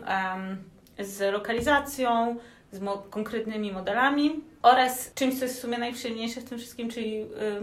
z 0.99 1.33
lokalizacją, 1.33 2.35
z 2.71 2.79
mo 2.79 2.97
konkretnymi 2.97 3.71
modelami 3.71 4.41
oraz 4.65 5.13
czymś, 5.13 5.39
co 5.39 5.45
jest 5.45 5.57
w 5.57 5.61
sumie 5.61 5.77
najprzyjemniejsze 5.77 6.41
w 6.41 6.49
tym 6.49 6.57
wszystkim, 6.57 6.89
czyli 6.89 7.21
y, 7.21 7.61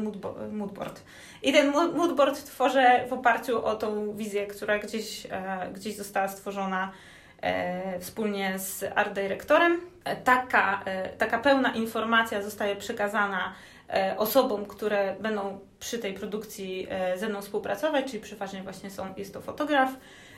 moodboard. 0.53 1.03
I 1.43 1.53
ten 1.53 1.73
moodboard 1.73 2.45
tworzę 2.45 3.05
w 3.09 3.13
oparciu 3.13 3.65
o 3.65 3.75
tą 3.75 4.17
wizję, 4.17 4.47
która 4.47 4.79
gdzieś, 4.79 5.27
e, 5.27 5.71
gdzieś 5.75 5.97
została 5.97 6.29
stworzona 6.29 6.93
e, 7.41 8.01
wspólnie 8.01 8.59
z 8.59 8.85
art 8.95 9.13
dyrektorem. 9.13 9.81
Taka, 10.25 10.85
taka 11.19 11.39
pełna 11.39 11.75
informacja 11.75 12.43
zostaje 12.43 12.77
przekazana 12.77 13.55
E, 13.93 14.19
osobom, 14.19 14.67
które 14.67 15.17
będą 15.21 15.59
przy 15.81 15.99
tej 15.99 16.15
produkcji 16.15 16.87
e, 16.91 17.19
ze 17.19 17.29
mną 17.29 17.43
współpracować, 17.43 18.07
czyli 18.07 18.21
przeważnie 18.21 18.63
właśnie 18.63 18.91
są, 18.91 19.15
jest 19.17 19.35
to 19.35 19.41
fotograf, 19.41 19.91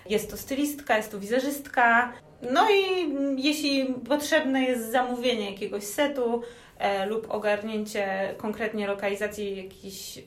jest 0.09 0.31
to 0.31 0.37
stylistka, 0.37 0.97
jest 0.97 1.11
to 1.11 1.21
wizerzystka. 1.21 2.13
No 2.53 2.71
i 2.71 3.15
jeśli 3.43 3.95
potrzebne 4.09 4.63
jest 4.63 4.93
zamówienie 4.93 5.51
jakiegoś 5.51 5.85
setu 5.85 6.43
e, 6.79 7.07
lub 7.07 7.31
ogarnięcie 7.31 8.35
konkretnie 8.37 8.87
lokalizacji 8.87 9.57
jakichś 9.57 10.19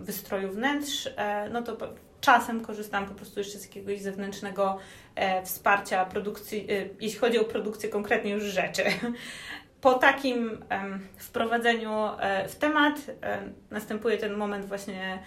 wystroju 0.00 0.52
wnętrz, 0.52 1.08
e, 1.16 1.48
no 1.52 1.62
to 1.62 1.76
czasem 2.24 2.60
korzystam 2.60 3.06
po 3.06 3.14
prostu 3.14 3.40
jeszcze 3.40 3.58
z 3.58 3.62
jakiegoś 3.62 4.00
zewnętrznego 4.00 4.78
e, 5.14 5.42
wsparcia 5.42 6.04
produkcji, 6.04 6.66
e, 6.70 6.88
jeśli 7.00 7.18
chodzi 7.18 7.38
o 7.38 7.44
produkcję 7.44 7.88
konkretnie 7.88 8.30
już 8.30 8.42
rzeczy. 8.42 8.82
Po 9.80 9.94
takim 9.94 10.64
wprowadzeniu 11.16 11.90
e, 12.18 12.48
w 12.48 12.56
temat 12.56 12.94
e, 13.22 13.38
następuje 13.70 14.18
ten 14.18 14.34
moment 14.34 14.66
właśnie 14.66 15.18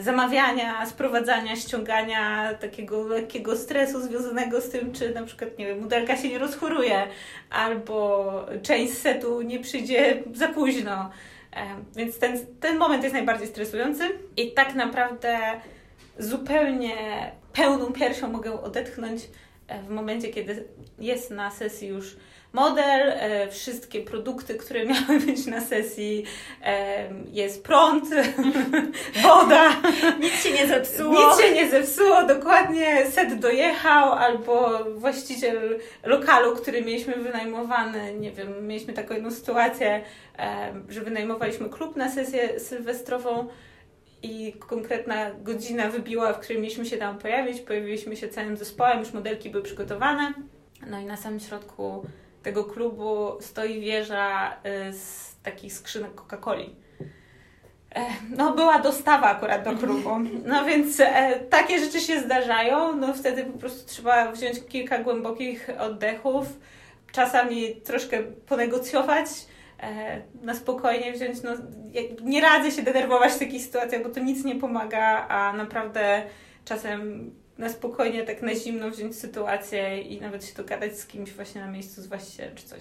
zamawiania, 0.00 0.86
sprowadzania, 0.86 1.56
ściągania 1.56 2.54
takiego 2.54 3.02
lekkiego 3.08 3.56
stresu 3.56 4.00
związanego 4.00 4.60
z 4.60 4.70
tym, 4.70 4.92
czy 4.92 5.14
na 5.14 5.22
przykład, 5.22 5.58
nie 5.58 5.66
wiem, 5.66 5.80
modelka 5.80 6.16
się 6.16 6.28
nie 6.28 6.38
rozchoruje, 6.38 7.06
albo 7.50 8.46
część 8.62 8.92
setu 8.92 9.42
nie 9.42 9.60
przyjdzie 9.60 10.22
za 10.34 10.48
późno. 10.48 11.10
Więc 11.96 12.18
ten, 12.18 12.38
ten 12.60 12.78
moment 12.78 13.02
jest 13.02 13.14
najbardziej 13.14 13.48
stresujący 13.48 14.04
i 14.36 14.52
tak 14.52 14.74
naprawdę 14.74 15.38
zupełnie 16.18 16.96
pełną 17.52 17.92
piersią 17.92 18.28
mogę 18.28 18.62
odetchnąć 18.62 19.22
w 19.86 19.88
momencie, 19.88 20.28
kiedy 20.28 20.64
jest 20.98 21.30
na 21.30 21.50
sesji 21.50 21.88
już 21.88 22.16
model, 22.52 23.12
e, 23.14 23.48
wszystkie 23.50 24.00
produkty, 24.00 24.54
które 24.54 24.86
miały 24.92 25.20
być 25.26 25.46
na 25.46 25.60
sesji, 25.60 26.24
e, 26.64 27.08
jest 27.32 27.64
prąd, 27.64 28.04
woda. 29.22 29.70
Nic 30.20 30.42
się 30.42 30.52
nie 30.52 30.66
zepsuło. 30.66 31.28
Nic 31.28 31.40
się 31.40 31.54
nie 31.54 31.70
zepsuło, 31.70 32.24
dokładnie 32.24 33.10
set 33.10 33.40
dojechał, 33.40 34.12
albo 34.12 34.84
właściciel 34.84 35.78
lokalu, 36.04 36.56
który 36.56 36.82
mieliśmy 36.82 37.16
wynajmowany, 37.16 38.14
nie 38.14 38.32
wiem, 38.32 38.66
mieliśmy 38.66 38.92
taką 38.92 39.14
jedną 39.14 39.30
sytuację, 39.30 40.02
e, 40.38 40.72
że 40.88 41.00
wynajmowaliśmy 41.00 41.70
klub 41.70 41.96
na 41.96 42.10
sesję 42.10 42.60
sylwestrową 42.60 43.48
i 44.22 44.52
konkretna 44.52 45.30
godzina 45.30 45.88
wybiła, 45.88 46.32
w 46.32 46.40
której 46.40 46.62
mieliśmy 46.62 46.86
się 46.86 46.96
tam 46.96 47.18
pojawić. 47.18 47.60
Pojawiliśmy 47.60 48.16
się 48.16 48.28
całym 48.28 48.56
zespołem, 48.56 48.98
już 48.98 49.12
modelki 49.12 49.50
były 49.50 49.64
przygotowane. 49.64 50.32
No 50.86 51.00
i 51.00 51.04
na 51.04 51.16
samym 51.16 51.40
środku 51.40 52.06
tego 52.42 52.64
klubu 52.64 53.38
stoi 53.40 53.80
wieża 53.80 54.52
y, 54.52 54.92
z 54.92 55.36
takich 55.42 55.72
skrzynek 55.72 56.14
Coca-Coli. 56.14 56.70
No, 58.36 58.52
była 58.52 58.78
dostawa 58.78 59.26
akurat 59.26 59.64
do 59.64 59.76
klubu. 59.76 60.10
No 60.44 60.64
więc 60.64 61.00
e, 61.00 61.40
takie 61.50 61.78
rzeczy 61.78 62.00
się 62.00 62.20
zdarzają. 62.20 62.96
No 62.96 63.14
wtedy 63.14 63.44
po 63.44 63.58
prostu 63.58 63.88
trzeba 63.88 64.32
wziąć 64.32 64.60
kilka 64.68 64.98
głębokich 64.98 65.68
oddechów, 65.78 66.46
czasami 67.12 67.76
troszkę 67.76 68.22
ponegocjować, 68.22 69.26
e, 69.80 70.22
na 70.42 70.54
spokojnie 70.54 71.12
wziąć. 71.12 71.42
No, 71.42 71.50
nie 72.22 72.40
radzę 72.40 72.70
się 72.70 72.82
denerwować 72.82 73.32
w 73.32 73.38
takich 73.38 73.62
sytuacjach, 73.62 74.02
bo 74.02 74.08
to 74.08 74.20
nic 74.20 74.44
nie 74.44 74.56
pomaga, 74.56 75.28
a 75.28 75.52
naprawdę 75.52 76.22
czasem 76.64 77.30
na 77.62 77.68
spokojnie, 77.68 78.22
tak 78.22 78.42
na 78.42 78.54
zimno 78.54 78.90
wziąć 78.90 79.18
sytuację 79.18 80.02
i 80.02 80.20
nawet 80.20 80.46
się 80.46 80.54
dogadać 80.54 80.98
z 80.98 81.06
kimś 81.06 81.32
właśnie 81.32 81.60
na 81.60 81.70
miejscu 81.70 82.02
z 82.02 82.06
właścicielem 82.06 82.54
czy 82.54 82.64
coś. 82.66 82.80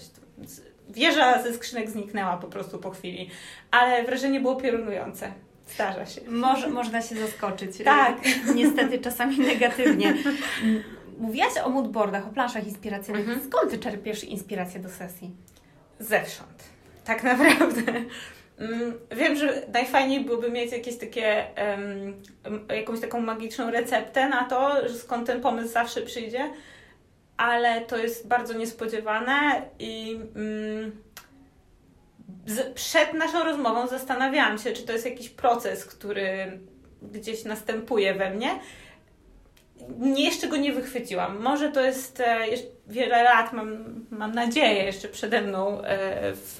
Wieża 0.89 1.43
ze 1.43 1.53
skrzynek 1.53 1.89
zniknęła 1.89 2.38
po 2.38 2.47
prostu 2.47 2.79
po 2.79 2.91
chwili, 2.91 3.29
ale 3.71 4.03
wrażenie 4.03 4.39
było 4.39 4.55
piorunujące. 4.55 5.33
Zdarza 5.75 6.05
się. 6.05 6.21
Może, 6.27 6.69
można 6.69 7.01
się 7.01 7.15
zaskoczyć. 7.15 7.77
Tak. 7.83 8.17
Niestety 8.55 9.00
czasami 9.00 9.39
negatywnie. 9.39 10.13
Mówiłaś 11.17 11.57
o 11.63 11.69
moodboardach, 11.69 12.27
o 12.27 12.29
planszach 12.29 12.67
inspiracyjnych. 12.67 13.29
Mhm. 13.29 13.47
Skąd 13.47 13.71
Ty 13.71 13.77
czerpiesz 13.77 14.23
inspirację 14.23 14.79
do 14.79 14.89
sesji? 14.89 15.31
Zewsząd. 16.00 16.63
Tak 17.05 17.23
naprawdę. 17.23 17.83
Mm, 18.62 18.94
wiem, 19.12 19.36
że 19.36 19.62
najfajniej 19.74 20.25
byłoby 20.25 20.51
mieć 20.51 20.72
jakieś 20.72 20.98
takie, 20.98 21.46
um, 21.58 22.22
jakąś 22.77 23.00
taką 23.00 23.22
magiczną 23.22 23.72
receptę 23.72 24.30
na 24.30 24.44
to, 24.44 24.89
że 24.89 24.96
skąd 24.96 25.27
ten 25.27 25.41
pomysł 25.41 25.74
zawsze 25.74 26.01
przyjdzie, 26.01 26.50
ale 27.38 27.82
to 27.82 27.98
jest 27.98 28.27
bardzo 28.27 28.53
niespodziewane 28.53 29.62
i 29.80 30.20
um, 30.36 30.91
z, 32.46 32.74
przed 32.74 33.13
naszą 33.13 33.44
rozmową 33.44 33.88
zastanawiałam 33.88 34.58
się, 34.58 34.72
czy 34.74 34.84
to 34.84 34.94
jest 34.94 35.06
jakiś 35.06 35.30
proces, 35.30 35.86
który 35.86 36.60
gdzieś 37.01 37.44
następuje 37.44 38.13
we 38.13 38.30
mnie. 38.30 38.60
Nie, 40.00 40.24
jeszcze 40.24 40.48
go 40.48 40.58
nie 40.58 40.74
wychwyciłam. 40.74 41.41
Może 41.41 41.72
to 41.72 41.82
jest 41.82 42.20
e, 42.20 42.46
wiele 42.88 43.24
lat, 43.24 43.53
mam, 43.53 43.96
mam 44.12 44.32
nadzieję, 44.32 44.84
jeszcze 44.84 45.08
przede 45.08 45.41
mną 45.41 45.82
e, 45.82 46.34
w 46.34 46.60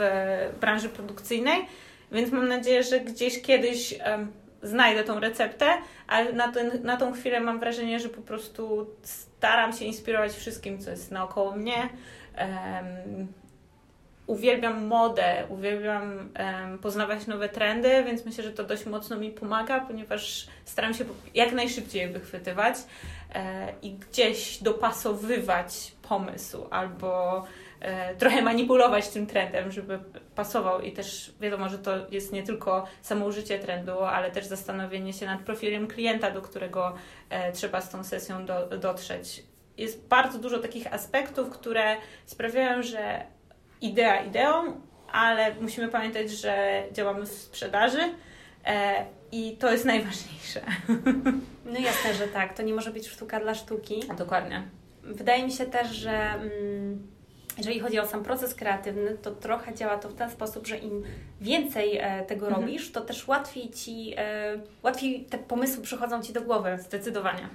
branży 0.60 0.90
produkcyjnej 0.90 1.66
więc 2.12 2.32
mam 2.32 2.48
nadzieję, 2.48 2.84
że 2.84 3.00
gdzieś 3.00 3.42
kiedyś 3.42 3.96
um, 4.06 4.32
znajdę 4.64 5.04
tą 5.04 5.20
receptę, 5.20 5.66
ale 6.08 6.34
na, 6.34 6.52
ten, 6.52 6.72
na 6.84 6.98
tą 6.98 7.14
chwilę 7.14 7.40
mam 7.40 7.60
wrażenie, 7.60 8.00
że 8.00 8.10
po 8.10 8.22
prostu 8.22 8.88
staram 9.04 9.74
się 9.74 9.86
inspirować 9.86 10.32
wszystkim, 10.32 10.80
co 10.80 10.90
jest 10.90 11.12
naokoło 11.12 11.52
mnie. 11.52 11.90
Um, 12.38 13.28
uwielbiam 14.28 14.86
modę, 14.88 15.44
uwielbiam 15.50 16.30
um, 16.40 16.80
poznawać 16.80 17.28
nowe 17.28 17.50
trendy, 17.50 18.04
więc 18.04 18.26
myślę, 18.26 18.44
że 18.44 18.52
to 18.52 18.64
dość 18.64 18.86
mocno 18.86 19.18
mi 19.18 19.30
pomaga, 19.30 19.80
ponieważ 19.80 20.48
staram 20.66 20.94
się 20.94 21.06
jak 21.34 21.52
najszybciej 21.52 22.10
wychwytywać 22.10 22.76
e, 23.36 23.74
i 23.82 23.92
gdzieś 23.94 24.64
dopasowywać 24.64 25.92
pomysł 26.02 26.68
albo 26.70 27.44
E, 27.82 28.16
trochę 28.16 28.42
manipulować 28.42 29.10
tym 29.10 29.28
trendem, 29.28 29.72
żeby 29.72 30.00
pasował 30.36 30.82
i 30.82 30.92
też 30.92 31.34
wiadomo, 31.42 31.70
że 31.70 31.78
to 31.78 31.92
jest 32.12 32.34
nie 32.34 32.44
tylko 32.44 32.88
samo 33.02 33.26
użycie 33.26 33.60
trendu, 33.60 34.00
ale 34.00 34.32
też 34.32 34.46
zastanowienie 34.46 35.14
się 35.14 35.26
nad 35.26 35.42
profilem 35.42 35.88
klienta, 35.88 36.32
do 36.32 36.42
którego 36.42 36.96
e, 37.30 37.52
trzeba 37.52 37.82
z 37.82 37.90
tą 37.90 38.04
sesją 38.04 38.46
do, 38.46 38.78
dotrzeć. 38.78 39.44
Jest 39.78 40.08
bardzo 40.08 40.40
dużo 40.40 40.60
takich 40.60 40.94
aspektów, 40.94 41.50
które 41.50 41.96
sprawiają, 42.26 42.84
że 42.84 43.26
idea 43.82 44.24
ideą, 44.24 44.82
ale 45.12 45.56
musimy 45.56 45.88
pamiętać, 45.88 46.32
że 46.32 46.84
działamy 46.92 47.26
w 47.26 47.32
sprzedaży 47.32 48.02
e, 48.66 49.06
i 49.32 49.58
to 49.58 49.72
jest 49.72 49.86
najważniejsze. 49.86 50.62
No 51.66 51.80
jasne, 51.80 52.14
że 52.14 52.28
tak. 52.28 52.54
To 52.54 52.64
nie 52.64 52.74
może 52.74 52.92
być 52.92 53.08
sztuka 53.08 53.40
dla 53.40 53.56
sztuki. 53.56 54.04
Dokładnie. 54.18 54.64
Wydaje 55.04 55.44
mi 55.44 55.52
się 55.52 55.66
też, 55.66 55.88
że. 55.88 56.12
Mm 56.12 57.11
jeżeli 57.58 57.80
chodzi 57.80 58.00
o 58.00 58.08
sam 58.08 58.24
proces 58.24 58.56
kreatywny, 58.56 59.18
to 59.22 59.32
trochę 59.32 59.74
działa 59.74 59.98
to 59.98 60.10
w 60.10 60.14
ten 60.14 60.30
sposób, 60.30 60.68
że 60.68 60.78
im 60.78 61.04
więcej 61.42 61.98
e, 61.98 62.26
tego 62.26 62.48
mhm. 62.48 62.66
robisz, 62.66 62.92
to 62.92 63.02
też 63.02 63.28
łatwiej 63.28 63.70
ci, 63.70 64.14
e, 64.18 64.60
łatwiej 64.84 65.26
te 65.26 65.38
pomysły 65.38 65.84
przychodzą 65.84 66.22
ci 66.22 66.34
do 66.34 66.42
głowy. 66.42 66.78
Zdecydowanie. 66.82 67.50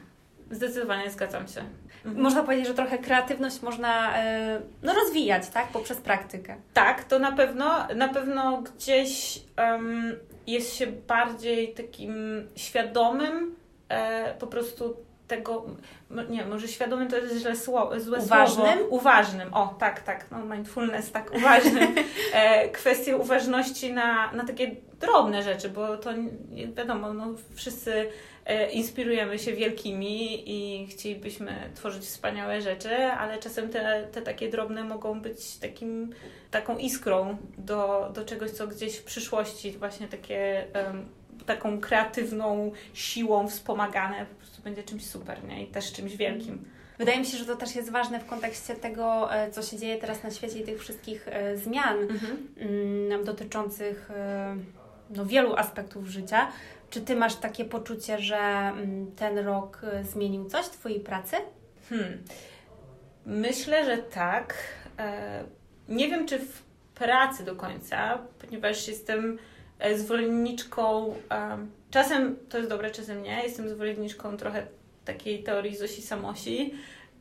Zdecydowanie 0.51 1.11
zgadzam 1.11 1.49
się. 1.49 1.61
Mhm. 2.05 2.23
Można 2.23 2.43
powiedzieć, 2.43 2.67
że 2.67 2.75
trochę 2.75 2.99
kreatywność 2.99 3.63
można 3.63 4.19
e, 4.19 4.61
no, 4.83 4.95
rozwijać, 4.95 5.49
tak? 5.49 5.69
Poprzez 5.69 5.99
praktykę. 5.99 6.57
Tak, 6.75 7.05
to 7.05 7.19
na 7.19 7.33
pewno, 7.33 7.87
na 7.97 8.09
pewno 8.09 8.63
gdzieś 8.63 9.41
um, 9.59 10.17
jest 10.47 10.77
się 10.77 10.87
bardziej 10.87 11.75
takim 11.75 12.15
świadomym 12.57 13.57
e, 13.89 14.35
po 14.35 14.47
prostu 14.47 14.97
tego, 15.29 15.67
nie, 16.29 16.45
może 16.45 16.69
świadomym 16.69 17.09
to 17.09 17.17
jest 17.17 17.37
źle 17.37 17.57
słowo, 17.57 18.01
złe 18.01 18.19
uważnym? 18.19 18.79
słowo. 18.79 18.89
Uważnym? 18.91 19.55
o 19.55 19.75
tak, 19.79 20.03
tak, 20.03 20.31
no 20.31 20.45
mindfulness, 20.45 21.13
tak, 21.13 21.35
uważnym. 21.35 21.95
E, 22.33 22.69
kwestie 22.69 23.17
uważności 23.17 23.93
na, 23.93 24.33
na 24.33 24.45
takie 24.45 24.77
drobne 25.01 25.43
rzeczy, 25.43 25.69
bo 25.69 25.97
to 25.97 26.11
wiadomo, 26.77 27.13
no, 27.13 27.27
wszyscy 27.55 28.09
e, 28.45 28.71
inspirujemy 28.71 29.39
się 29.39 29.53
wielkimi 29.53 30.43
i 30.51 30.87
chcielibyśmy 30.87 31.71
tworzyć 31.75 32.03
wspaniałe 32.03 32.61
rzeczy, 32.61 32.97
ale 32.97 33.39
czasem 33.39 33.69
te, 33.69 34.07
te 34.13 34.23
takie 34.23 34.49
drobne 34.49 34.85
mogą 34.85 35.21
być 35.21 35.57
takim, 35.57 36.13
taką 36.51 36.79
iskrą 36.79 37.37
do, 37.59 38.11
do 38.15 38.25
czegoś, 38.25 38.51
co 38.51 38.67
gdzieś 38.67 38.97
w 38.97 39.05
przyszłości 39.05 39.73
właśnie 39.73 40.09
takie 40.09 40.67
um, 40.75 41.07
taką 41.47 41.81
kreatywną 41.81 42.73
siłą 42.95 43.49
wspomagane 43.49 44.27
po 44.27 44.35
prostu 44.35 44.63
będzie 44.63 44.83
czymś 44.83 45.07
super, 45.07 45.45
nie? 45.45 45.63
I 45.63 45.67
też 45.67 45.93
czymś 45.93 46.17
wielkim. 46.17 46.65
Wydaje 46.99 47.19
mi 47.19 47.27
się, 47.27 47.39
że 47.39 47.45
to 47.45 47.57
też 47.57 47.77
jest 47.77 47.91
ważne 47.91 48.21
w 48.21 48.27
kontekście 48.27 48.75
tego, 48.75 49.35
e, 49.35 49.51
co 49.51 49.63
się 49.63 49.79
dzieje 49.79 49.99
teraz 49.99 50.23
na 50.23 50.31
świecie 50.31 50.59
i 50.59 50.65
tych 50.65 50.81
wszystkich 50.81 51.29
e, 51.29 51.57
zmian 51.57 51.99
mhm. 51.99 52.49
Mm, 52.59 53.25
dotyczących 53.25 54.11
e, 54.11 54.57
no, 55.11 55.27
wielu 55.27 55.57
aspektów 55.57 56.07
życia. 56.07 56.49
Czy 56.91 57.01
ty 57.01 57.17
masz 57.17 57.35
takie 57.35 57.65
poczucie, 57.65 58.19
że 58.19 58.39
mm, 58.39 59.13
ten 59.17 59.39
rok 59.39 59.83
zmienił 60.03 60.49
coś 60.49 60.67
w 60.67 60.71
twojej 60.71 61.01
pracy? 61.01 61.37
Hmm. 61.89 62.19
Myślę, 63.27 63.85
że 63.85 63.99
tak. 63.99 64.55
Nie 65.89 66.09
wiem, 66.09 66.27
czy 66.27 66.39
w 66.39 66.63
pracy 66.95 67.45
do 67.45 67.57
końca, 67.57 68.19
ponieważ 68.39 68.89
jestem 68.89 69.39
zwolenniczką, 69.97 71.15
czasem 71.91 72.37
to 72.49 72.59
jest 72.59 72.71
dobre, 72.71 72.91
czasem 72.91 73.23
nie, 73.23 73.43
jestem 73.43 73.69
zwolenniczką 73.69 74.37
trochę 74.37 74.67
takiej 75.05 75.43
teorii 75.43 75.77
Zosi 75.77 76.03
Samosi 76.03 76.75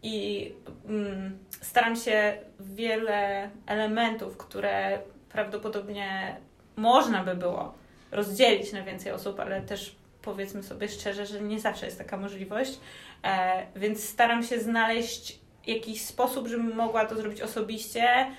i 0.03 0.51
mm, 0.87 1.37
staram 1.61 1.95
się 1.95 2.37
wiele 2.59 3.49
elementów, 3.65 4.37
które 4.37 4.99
prawdopodobnie 5.29 6.37
można 6.75 7.23
by 7.23 7.35
było 7.35 7.73
rozdzielić 8.11 8.73
na 8.73 8.83
więcej 8.83 9.11
osób, 9.11 9.39
ale 9.39 9.61
też 9.61 9.95
powiedzmy 10.21 10.63
sobie 10.63 10.89
szczerze, 10.89 11.25
że 11.25 11.41
nie 11.41 11.59
zawsze 11.59 11.85
jest 11.85 11.97
taka 11.97 12.17
możliwość, 12.17 12.79
e, 13.23 13.65
więc 13.75 14.03
staram 14.03 14.43
się 14.43 14.59
znaleźć 14.59 15.39
jakiś 15.67 16.01
sposób, 16.01 16.47
żebym 16.47 16.75
mogła 16.75 17.05
to 17.05 17.15
zrobić 17.15 17.41
osobiście 17.41 18.31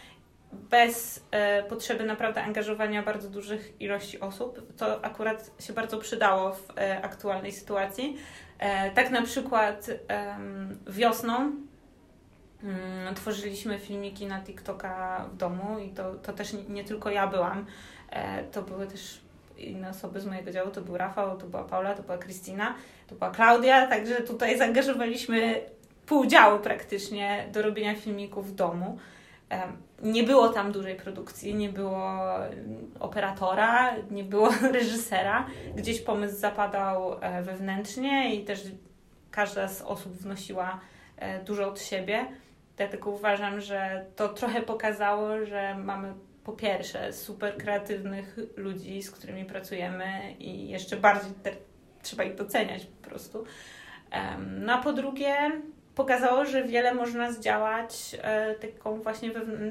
bez 0.53 1.27
e, 1.31 1.63
potrzeby 1.63 2.05
naprawdę 2.05 2.43
angażowania 2.43 3.03
bardzo 3.03 3.31
dużych 3.31 3.81
ilości 3.81 4.21
osób. 4.21 4.77
To 4.77 5.05
akurat 5.05 5.51
się 5.61 5.73
bardzo 5.73 5.99
przydało 5.99 6.53
w 6.53 6.79
e, 6.79 7.03
aktualnej 7.03 7.53
sytuacji. 7.53 8.17
E, 8.59 8.91
tak 8.91 9.11
na 9.11 9.23
przykład 9.23 9.87
wiosną 10.87 11.53
mm, 12.63 13.15
tworzyliśmy 13.15 13.79
filmiki 13.79 14.27
na 14.27 14.41
TikToka 14.41 15.25
w 15.33 15.37
domu 15.37 15.79
i 15.79 15.89
to, 15.89 16.15
to 16.15 16.33
też 16.33 16.53
nie, 16.53 16.65
nie 16.65 16.85
tylko 16.85 17.11
ja 17.11 17.27
byłam, 17.27 17.67
e, 18.11 18.45
to 18.45 18.63
były 18.63 18.87
też 18.87 19.21
inne 19.59 19.91
osoby 19.91 20.21
z 20.21 20.27
mojego 20.27 20.53
działu, 20.53 20.71
to 20.71 20.81
był 20.81 20.97
Rafał, 20.97 21.39
to 21.39 21.47
była 21.47 21.65
Paula, 21.65 21.95
to 21.95 22.03
była 22.03 22.19
Krystyna, 22.19 22.75
to 23.07 23.15
była 23.15 23.31
Klaudia, 23.31 23.87
także 23.87 24.15
tutaj 24.15 24.59
zaangażowaliśmy 24.59 25.61
pół 26.07 26.27
działu 26.27 26.61
praktycznie 26.61 27.49
do 27.53 27.63
robienia 27.63 27.95
filmików 27.95 28.51
w 28.51 28.55
domu. 28.55 28.99
Nie 30.03 30.23
było 30.23 30.49
tam 30.49 30.73
dużej 30.73 30.97
produkcji, 30.97 31.55
nie 31.55 31.69
było 31.69 32.21
operatora, 33.01 33.97
nie 34.11 34.25
było 34.25 34.51
reżysera. 34.73 35.47
Gdzieś 35.77 36.01
pomysł 36.01 36.37
zapadał 36.37 37.17
e, 37.21 37.43
wewnętrznie 37.43 38.35
i 38.35 38.45
też 38.45 38.63
każda 39.31 39.69
z 39.69 39.83
osób 39.83 40.13
wnosiła 40.13 40.81
e, 41.17 41.45
dużo 41.45 41.69
od 41.69 41.81
siebie. 41.81 42.27
Dlatego 42.77 43.11
uważam, 43.11 43.61
że 43.61 44.07
to 44.17 44.29
trochę 44.29 44.63
pokazało, 44.63 45.47
że 45.47 45.75
mamy 45.75 46.15
po 46.45 46.53
pierwsze 46.53 47.13
super 47.13 47.57
kreatywnych 47.57 48.37
ludzi, 48.57 49.03
z 49.03 49.11
którymi 49.11 49.45
pracujemy 49.45 50.33
i 50.39 50.69
jeszcze 50.69 50.97
bardziej 50.97 51.33
te, 51.43 51.51
trzeba 52.03 52.25
ich 52.25 52.35
doceniać 52.35 52.87
po 52.87 53.09
prostu. 53.09 53.45
No 54.39 54.73
a 54.73 54.83
po 54.83 54.93
drugie, 54.93 55.37
pokazało, 55.97 56.45
że 56.45 56.65
wiele 56.65 56.95
można 56.95 57.33
zdziałać 57.33 58.17
e, 58.23 58.55
taką 58.55 59.03
właśnie 59.03 59.31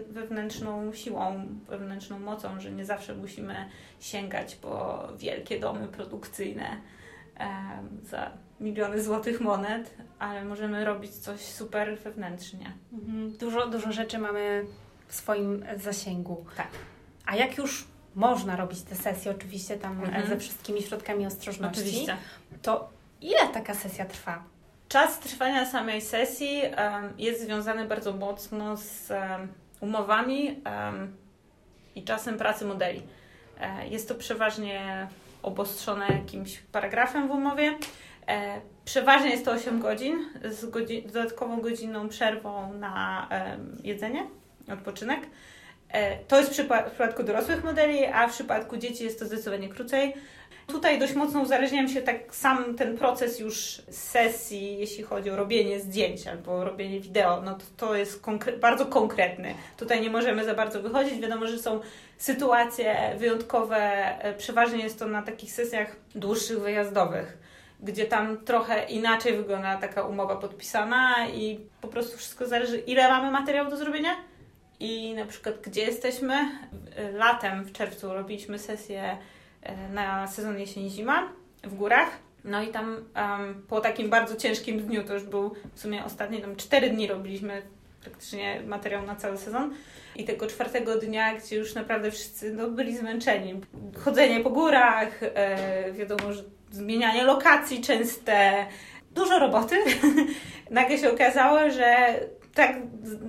wewnętrzną 0.10 0.94
siłą, 0.94 1.48
wewnętrzną 1.70 2.20
mocą, 2.20 2.60
że 2.60 2.72
nie 2.72 2.86
zawsze 2.86 3.16
musimy 3.16 3.56
sięgać 4.00 4.56
po 4.56 5.04
wielkie 5.18 5.60
domy 5.60 5.88
produkcyjne 5.88 6.82
e, 7.40 7.48
za 8.04 8.32
miliony 8.60 9.04
złotych 9.04 9.42
monet, 9.42 9.94
ale 10.20 10.46
możemy 10.46 10.86
robić 10.86 11.12
coś 11.12 11.42
super 11.42 11.98
wewnętrznie. 12.00 12.72
Mhm. 12.94 13.38
Dużo, 13.38 13.68
dużo 13.68 13.92
rzeczy 13.92 14.18
mamy 14.18 14.66
w 15.08 15.16
swoim 15.16 15.66
zasięgu. 15.78 16.46
Tak. 16.58 16.68
A 17.26 17.36
jak 17.36 17.58
już 17.58 17.88
można 18.16 18.56
robić 18.56 18.82
te 18.82 18.96
sesje, 18.96 19.32
oczywiście 19.32 19.78
tam 19.78 20.00
e, 20.02 20.04
mhm. 20.04 20.28
ze 20.28 20.38
wszystkimi 20.38 20.82
środkami 20.82 21.26
ostrożności, 21.26 21.82
oczywiście. 21.82 22.18
to 22.62 22.90
ile 23.22 23.48
taka 23.54 23.74
sesja 23.74 24.06
trwa? 24.06 24.55
Czas 24.88 25.20
trwania 25.20 25.66
samej 25.66 26.02
sesji 26.02 26.62
jest 27.18 27.42
związany 27.42 27.86
bardzo 27.86 28.14
mocno 28.14 28.78
z 28.78 29.12
umowami 29.80 30.62
i 31.96 32.04
czasem 32.04 32.38
pracy 32.38 32.66
modeli. 32.66 33.02
E, 33.60 33.88
jest 33.88 34.08
to 34.08 34.16
przeważnie 34.16 35.08
obostrzone 35.44 36.08
jakimś 36.08 36.60
paragrafem 36.60 37.28
w 37.28 37.32
umowie. 37.32 37.78
E, 38.28 38.62
przeważnie 38.86 39.30
jest 39.30 39.46
to 39.46 39.52
8 39.52 39.80
godzin 39.80 40.26
z, 40.44 40.66
godzi- 40.66 41.10
z 41.10 41.12
dodatkową 41.12 41.62
godziną 41.62 42.10
przerwą 42.10 42.74
na 42.74 43.28
jedzenie, 43.84 44.28
odpoczynek. 44.74 45.20
E, 45.90 46.18
to 46.18 46.38
jest 46.38 46.50
w 46.50 46.54
przypadku 46.54 47.24
dorosłych 47.24 47.64
modeli, 47.64 48.06
a 48.06 48.28
w 48.28 48.32
przypadku 48.32 48.78
dzieci 48.78 49.04
jest 49.04 49.20
to 49.20 49.26
zdecydowanie 49.26 49.70
krócej. 49.70 50.14
Tutaj 50.68 51.00
dość 51.00 51.14
mocno 51.14 51.42
uzależniam 51.42 51.88
się 51.88 52.02
tak 52.02 52.36
sam 52.36 52.76
ten 52.76 52.98
proces 52.98 53.40
już 53.40 53.82
sesji, 53.90 54.78
jeśli 54.78 55.04
chodzi 55.04 55.30
o 55.30 55.36
robienie 55.36 55.80
zdjęć 55.80 56.28
albo 56.28 56.64
robienie 56.64 57.00
wideo, 57.00 57.42
no 57.42 57.56
to, 57.56 57.66
to 57.78 57.96
jest 57.96 58.22
konkre 58.22 58.58
bardzo 58.58 58.86
konkretny. 58.86 59.56
Tutaj 59.78 60.02
nie 60.02 60.10
możemy 60.10 60.46
za 60.46 60.54
bardzo 60.54 60.82
wychodzić. 60.82 61.20
Wiadomo, 61.20 61.48
że 61.48 61.60
są 61.60 61.80
sytuacje 62.18 63.16
wyjątkowe. 63.18 63.78
E, 64.24 64.34
przeważnie 64.34 64.84
jest 64.84 65.00
to 65.00 65.08
na 65.08 65.22
takich 65.22 65.52
sesjach 65.52 65.96
dłuższych, 66.16 66.60
wyjazdowych, 66.60 67.38
gdzie 67.80 68.06
tam 68.06 68.38
trochę 68.38 68.86
inaczej 68.86 69.38
wygląda 69.38 69.78
taka 69.78 70.04
umowa 70.04 70.36
podpisana 70.36 71.28
i 71.28 71.60
po 71.82 71.88
prostu 71.88 72.18
wszystko 72.18 72.48
zależy, 72.48 72.78
ile 72.78 73.10
mamy 73.10 73.32
materiału 73.32 73.70
do 73.70 73.78
zrobienia 73.78 74.16
i 74.80 75.14
na 75.14 75.26
przykład 75.26 75.56
gdzie 75.62 75.82
jesteśmy. 75.82 76.36
Latem 77.14 77.64
w 77.64 77.72
czerwcu 77.72 78.14
robiliśmy 78.14 78.60
sesję 78.60 79.02
E, 79.02 79.18
na 79.94 80.28
sezon 80.28 80.60
jesień-zima 80.60 81.30
w 81.64 81.76
górach. 81.76 82.10
No 82.44 82.64
i 82.64 82.68
tam 82.68 82.96
um, 83.16 83.64
po 83.70 83.82
takim 83.82 84.10
bardzo 84.10 84.36
ciężkim 84.36 84.80
dniu, 84.80 85.04
to 85.04 85.14
już 85.14 85.24
był 85.24 85.56
w 85.74 85.80
sumie 85.80 86.06
ostatni, 86.06 86.42
tam 86.42 86.56
cztery 86.56 86.90
dni 86.90 87.08
robiliśmy 87.08 87.62
praktycznie 88.02 88.62
materiał 88.68 89.06
na 89.06 89.16
cały 89.16 89.38
sezon. 89.38 89.74
I 90.16 90.24
tego 90.24 90.48
czwartego 90.48 91.00
dnia, 91.00 91.36
gdzie 91.36 91.56
już 91.56 91.76
naprawdę 91.76 92.12
wszyscy 92.12 92.54
no, 92.54 92.70
byli 92.70 92.98
zmęczeni. 92.98 93.62
Chodzenie 94.04 94.40
po 94.40 94.50
górach, 94.50 95.24
e, 95.24 95.92
wiadomo, 95.94 96.34
że 96.34 96.44
zmienianie 96.72 97.24
lokacji 97.24 97.82
częste, 97.82 98.66
dużo 99.12 99.40
roboty. 99.40 99.76
Nagle 100.72 100.98
się 100.98 101.12
okazało, 101.12 101.70
że 101.70 102.20
tak 102.54 102.76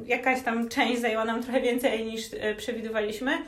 jakaś 0.07 0.43
tam 0.43 0.69
część 0.69 1.01
zajęła 1.01 1.25
nam 1.25 1.43
trochę 1.43 1.61
więcej 1.61 2.05
niż 2.05 2.23
e, 2.41 2.55
przewidywaliśmy 2.55 3.39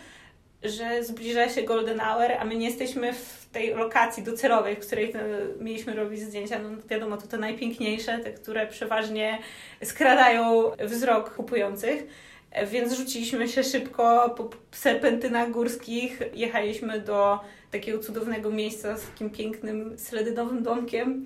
że 0.62 1.04
zbliża 1.04 1.48
się 1.48 1.62
Golden 1.62 2.00
Hour, 2.00 2.32
a 2.38 2.44
my 2.44 2.56
nie 2.56 2.66
jesteśmy 2.66 3.12
w 3.12 3.46
tej 3.52 3.74
lokacji 3.74 4.22
docelowej, 4.22 4.76
w 4.76 4.86
której 4.86 5.12
mieliśmy 5.60 5.94
robić 5.94 6.20
zdjęcia. 6.20 6.58
No 6.58 6.68
wiadomo, 6.90 7.16
to 7.16 7.26
te 7.26 7.38
najpiękniejsze, 7.38 8.18
te, 8.18 8.32
które 8.32 8.66
przeważnie 8.66 9.38
skradają 9.84 10.70
wzrok 10.78 11.34
kupujących. 11.34 12.06
Więc 12.66 12.92
rzuciliśmy 12.92 13.48
się 13.48 13.64
szybko 13.64 14.34
po 14.36 14.50
serpentynach 14.72 15.50
górskich, 15.50 16.20
jechaliśmy 16.34 17.00
do 17.00 17.40
takiego 17.70 17.98
cudownego 17.98 18.50
miejsca 18.50 18.96
z 18.96 19.06
takim 19.06 19.30
pięknym 19.30 19.98
sledynowym 19.98 20.62
domkiem 20.62 21.24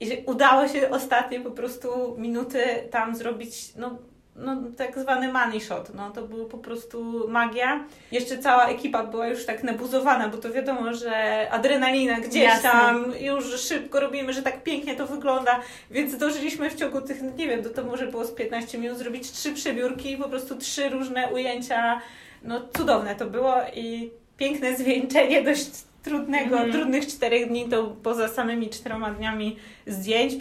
i 0.00 0.22
udało 0.26 0.68
się 0.68 0.90
ostatnie 0.90 1.40
po 1.40 1.50
prostu 1.50 2.16
minuty 2.18 2.58
tam 2.90 3.16
zrobić 3.16 3.74
no, 3.76 3.98
no, 4.38 4.56
tak 4.76 4.98
zwany 4.98 5.32
money 5.32 5.60
shot. 5.60 5.94
No, 5.94 6.10
to 6.10 6.22
było 6.22 6.44
po 6.44 6.58
prostu 6.58 7.28
magia. 7.28 7.84
Jeszcze 8.12 8.38
cała 8.38 8.66
ekipa 8.68 9.04
była 9.04 9.28
już 9.28 9.46
tak 9.46 9.64
nabuzowana, 9.64 10.28
bo 10.28 10.38
to 10.38 10.52
wiadomo, 10.52 10.94
że 10.94 11.46
adrenalina 11.50 12.20
gdzieś 12.20 12.42
Jasne. 12.42 12.70
tam, 12.70 13.12
już 13.20 13.60
szybko 13.60 14.00
robimy, 14.00 14.32
że 14.32 14.42
tak 14.42 14.62
pięknie 14.62 14.94
to 14.96 15.06
wygląda, 15.06 15.60
więc 15.90 16.12
zdążyliśmy 16.12 16.70
w 16.70 16.74
ciągu 16.74 17.00
tych, 17.00 17.22
nie 17.38 17.48
wiem, 17.48 17.62
to, 17.62 17.70
to 17.70 17.84
może 17.84 18.06
było 18.06 18.24
z 18.24 18.32
15 18.32 18.78
minut 18.78 18.98
zrobić 18.98 19.30
trzy 19.30 19.52
przebiórki, 19.52 20.16
po 20.16 20.28
prostu 20.28 20.56
trzy 20.56 20.88
różne 20.88 21.28
ujęcia. 21.28 22.00
No 22.42 22.60
cudowne 22.76 23.14
to 23.14 23.26
było 23.26 23.54
i 23.74 24.10
piękne 24.36 24.76
zwieńczenie 24.76 25.42
dość 25.42 25.70
trudnego, 26.02 26.54
Mhm. 26.56 26.72
trudnych 26.72 27.06
czterech 27.06 27.48
dni, 27.48 27.68
to 27.68 27.96
poza 28.02 28.28
samymi 28.28 28.70
czteroma 28.70 29.10
dniami 29.10 29.56
zdjęć. 29.86 30.34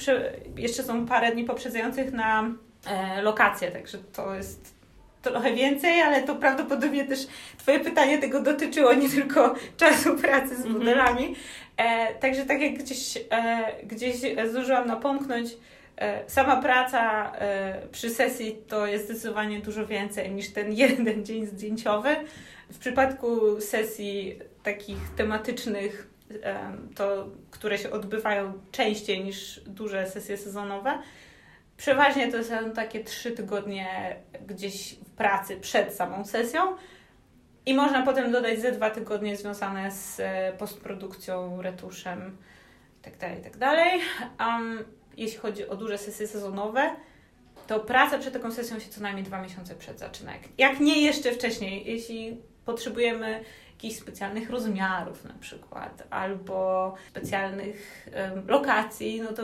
Jeszcze 0.58 0.84
są 0.84 1.06
parę 1.06 1.32
dni 1.32 1.44
poprzedzających 1.44 2.14
na 2.14 2.52
lokacje, 3.22 3.72
także 3.72 3.98
to 3.98 4.36
jest 4.36 4.76
trochę 5.22 5.54
więcej, 5.54 6.02
ale 6.02 6.24
to 6.24 6.36
prawdopodobnie 6.36 7.06
też 7.06 7.28
Twoje 7.58 7.80
pytanie 7.80 8.18
tego 8.18 8.42
dotyczyło, 8.42 8.94
nie 8.94 9.10
tylko 9.10 9.56
czasu 9.78 10.16
pracy 10.18 10.56
z 10.56 10.66
Mhm. 10.66 10.74
modelami. 10.78 11.36
E, 11.78 12.14
także 12.16 12.46
tak 12.46 12.62
jak 12.62 12.74
gdzieś, 12.78 13.18
e, 13.18 13.66
gdzieś 13.84 14.16
zdążyłam 14.50 14.88
napomknąć, 14.88 15.50
e, 15.98 16.30
sama 16.30 16.62
praca 16.62 17.32
e, 17.36 17.82
przy 17.92 18.10
sesji 18.10 18.58
to 18.68 18.88
jest 18.88 19.06
zdecydowanie 19.06 19.60
dużo 19.60 19.88
więcej 19.88 20.32
niż 20.32 20.50
ten 20.54 20.74
jeden 20.84 21.26
dzień 21.26 21.46
zdjęciowy. 21.46 22.16
W 22.72 22.78
przypadku 22.80 23.62
sesji 23.62 24.40
takich 24.64 24.98
tematycznych, 25.18 26.08
em, 26.42 26.90
to, 26.96 27.28
które 27.52 27.78
się 27.78 27.92
odbywają 27.92 28.54
częściej 28.72 29.24
niż 29.24 29.60
duże 29.68 30.08
sesje 30.10 30.38
sezonowe, 30.38 30.98
przeważnie 31.78 32.32
to 32.32 32.44
są 32.44 32.72
takie 32.72 33.04
trzy 33.04 33.32
tygodnie 33.32 34.16
gdzieś 34.48 34.94
w 34.96 35.10
pracy 35.10 35.58
przed 35.58 35.94
samą 35.94 36.26
sesją 36.26 36.62
i 37.66 37.74
można 37.74 38.02
potem 38.04 38.32
dodać 38.32 38.60
ze 38.60 38.72
dwa 38.72 38.90
tygodnie 38.90 39.38
związane 39.38 39.92
z 39.92 40.20
e, 40.20 40.54
postprodukcją, 40.58 41.62
retuszem 41.62 42.38
itd. 43.06 43.36
itd. 43.36 43.76
Um, 44.40 44.86
jeśli 45.18 45.38
chodzi 45.40 45.68
o 45.68 45.76
duże 45.76 45.98
sesje 45.98 46.28
sezonowe, 46.28 46.96
to 47.68 47.80
praca 47.80 48.18
przed 48.20 48.34
taką 48.34 48.52
sesją 48.52 48.80
się 48.80 48.90
co 48.90 49.02
najmniej 49.02 49.26
dwa 49.26 49.42
miesiące 49.42 49.76
przed 49.76 50.00
zaczyna. 50.00 50.32
Jak- 50.34 50.42
Jak 50.58 50.80
nie 50.80 51.02
jeszcze 51.02 51.32
wcześniej, 51.32 51.84
jeśli 51.86 52.42
potrzebujemy 52.66 53.44
jakichś 53.76 53.96
specjalnych 53.96 54.50
rozmiarów 54.50 55.24
na 55.24 55.34
przykład, 55.34 56.04
albo 56.10 56.94
specjalnych 57.10 58.08
lokacji, 58.48 59.22
no 59.22 59.34
to 59.34 59.44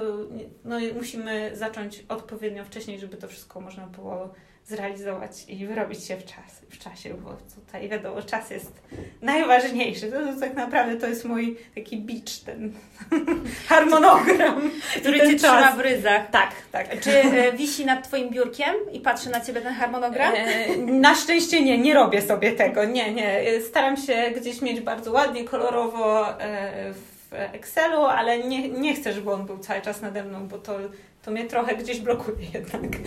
no, 0.63 0.75
musimy 0.95 1.55
zacząć 1.55 2.05
odpowiednio 2.09 2.65
wcześniej, 2.65 2.99
żeby 2.99 3.17
to 3.17 3.27
wszystko 3.27 3.61
można 3.61 3.87
było 3.87 4.33
zrealizować 4.71 5.31
i 5.47 5.65
wyrobić 5.65 6.03
się 6.03 6.17
w, 6.17 6.25
czas, 6.25 6.61
w 6.69 6.77
czasie, 6.77 7.13
bo 7.13 7.37
tutaj 7.55 7.89
wiadomo, 7.89 8.21
czas 8.21 8.49
jest 8.49 8.81
najważniejszy. 9.21 10.11
To, 10.11 10.33
to 10.33 10.39
tak 10.39 10.53
naprawdę 10.53 10.95
to 10.95 11.07
jest 11.07 11.25
mój 11.25 11.57
taki 11.75 11.97
bicz, 11.97 12.39
ten 12.39 12.73
harmonogram. 13.69 14.71
Który 14.95 15.19
ten 15.19 15.29
cię 15.29 15.35
trzyma 15.35 15.61
czas. 15.61 15.77
w 15.77 15.79
ryzach. 15.79 16.29
Tak, 16.29 16.51
tak. 16.71 16.99
Czy 16.99 17.11
e, 17.11 17.53
wisi 17.53 17.85
nad 17.85 18.07
Twoim 18.07 18.29
biurkiem 18.29 18.75
i 18.91 18.99
patrzy 18.99 19.29
na 19.29 19.41
Ciebie 19.41 19.61
ten 19.61 19.73
harmonogram? 19.73 20.33
E, 20.35 20.77
na 20.77 21.15
szczęście 21.15 21.63
nie, 21.63 21.77
nie 21.77 21.93
robię 21.93 22.21
sobie 22.21 22.51
tego. 22.51 22.85
Nie, 22.85 23.13
nie. 23.13 23.43
Staram 23.69 23.97
się 23.97 24.31
gdzieś 24.41 24.61
mieć 24.61 24.81
bardzo 24.81 25.11
ładnie, 25.11 25.43
kolorowo 25.43 26.39
e, 26.41 26.93
w 27.31 27.33
Excelu, 27.33 28.01
ale 28.01 28.43
nie, 28.43 28.69
nie 28.69 28.95
chcę, 28.95 29.13
żeby 29.13 29.31
on 29.31 29.45
był 29.45 29.57
cały 29.57 29.81
czas 29.81 30.01
nade 30.01 30.23
mną, 30.23 30.47
bo 30.47 30.57
to, 30.57 30.77
to 31.23 31.31
mnie 31.31 31.45
trochę 31.45 31.75
gdzieś 31.75 31.99
blokuje 31.99 32.47
jednak. 32.53 32.81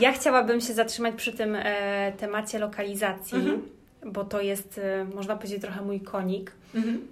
Ja 0.00 0.12
chciałabym 0.12 0.60
się 0.60 0.74
zatrzymać 0.74 1.14
przy 1.14 1.32
tym 1.32 1.54
e, 1.58 2.12
temacie 2.18 2.58
lokalizacji, 2.58 3.38
Mhm. 3.38 3.62
bo 4.06 4.24
to 4.24 4.40
jest, 4.40 4.78
e, 4.78 5.04
można 5.14 5.36
powiedzieć, 5.36 5.62
trochę 5.62 5.82
mój 5.82 6.00
konik. 6.00 6.52
Mhm. 6.74 7.08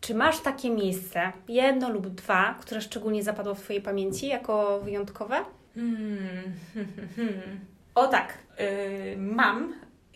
Czy 0.00 0.14
masz 0.14 0.40
takie 0.40 0.70
miejsce, 0.70 1.32
jedno 1.48 1.90
lub 1.90 2.08
dwa, 2.08 2.54
które 2.60 2.80
szczególnie 2.80 3.22
zapadło 3.22 3.54
w 3.54 3.60
Twojej 3.62 3.82
pamięci 3.82 4.26
jako 4.28 4.80
wyjątkowe? 4.80 5.36
Hmm. 5.74 6.42
O 7.94 8.06
tak, 8.06 8.34
y, 8.60 9.16
mam 9.16 9.74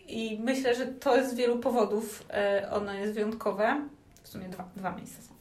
i 0.09 0.39
myślę, 0.45 0.75
że 0.75 0.87
to 0.87 1.17
jest 1.17 1.31
z 1.31 1.35
wielu 1.35 1.59
powodów. 1.59 2.25
y, 2.63 2.71
ono 2.71 2.93
jest 2.95 3.13
wyjątkowe. 3.15 3.81
Sumie 4.33 4.49
dwa, 4.49 4.69
dwa 4.77 4.97
miejsca 4.97 5.23
są. 5.23 5.35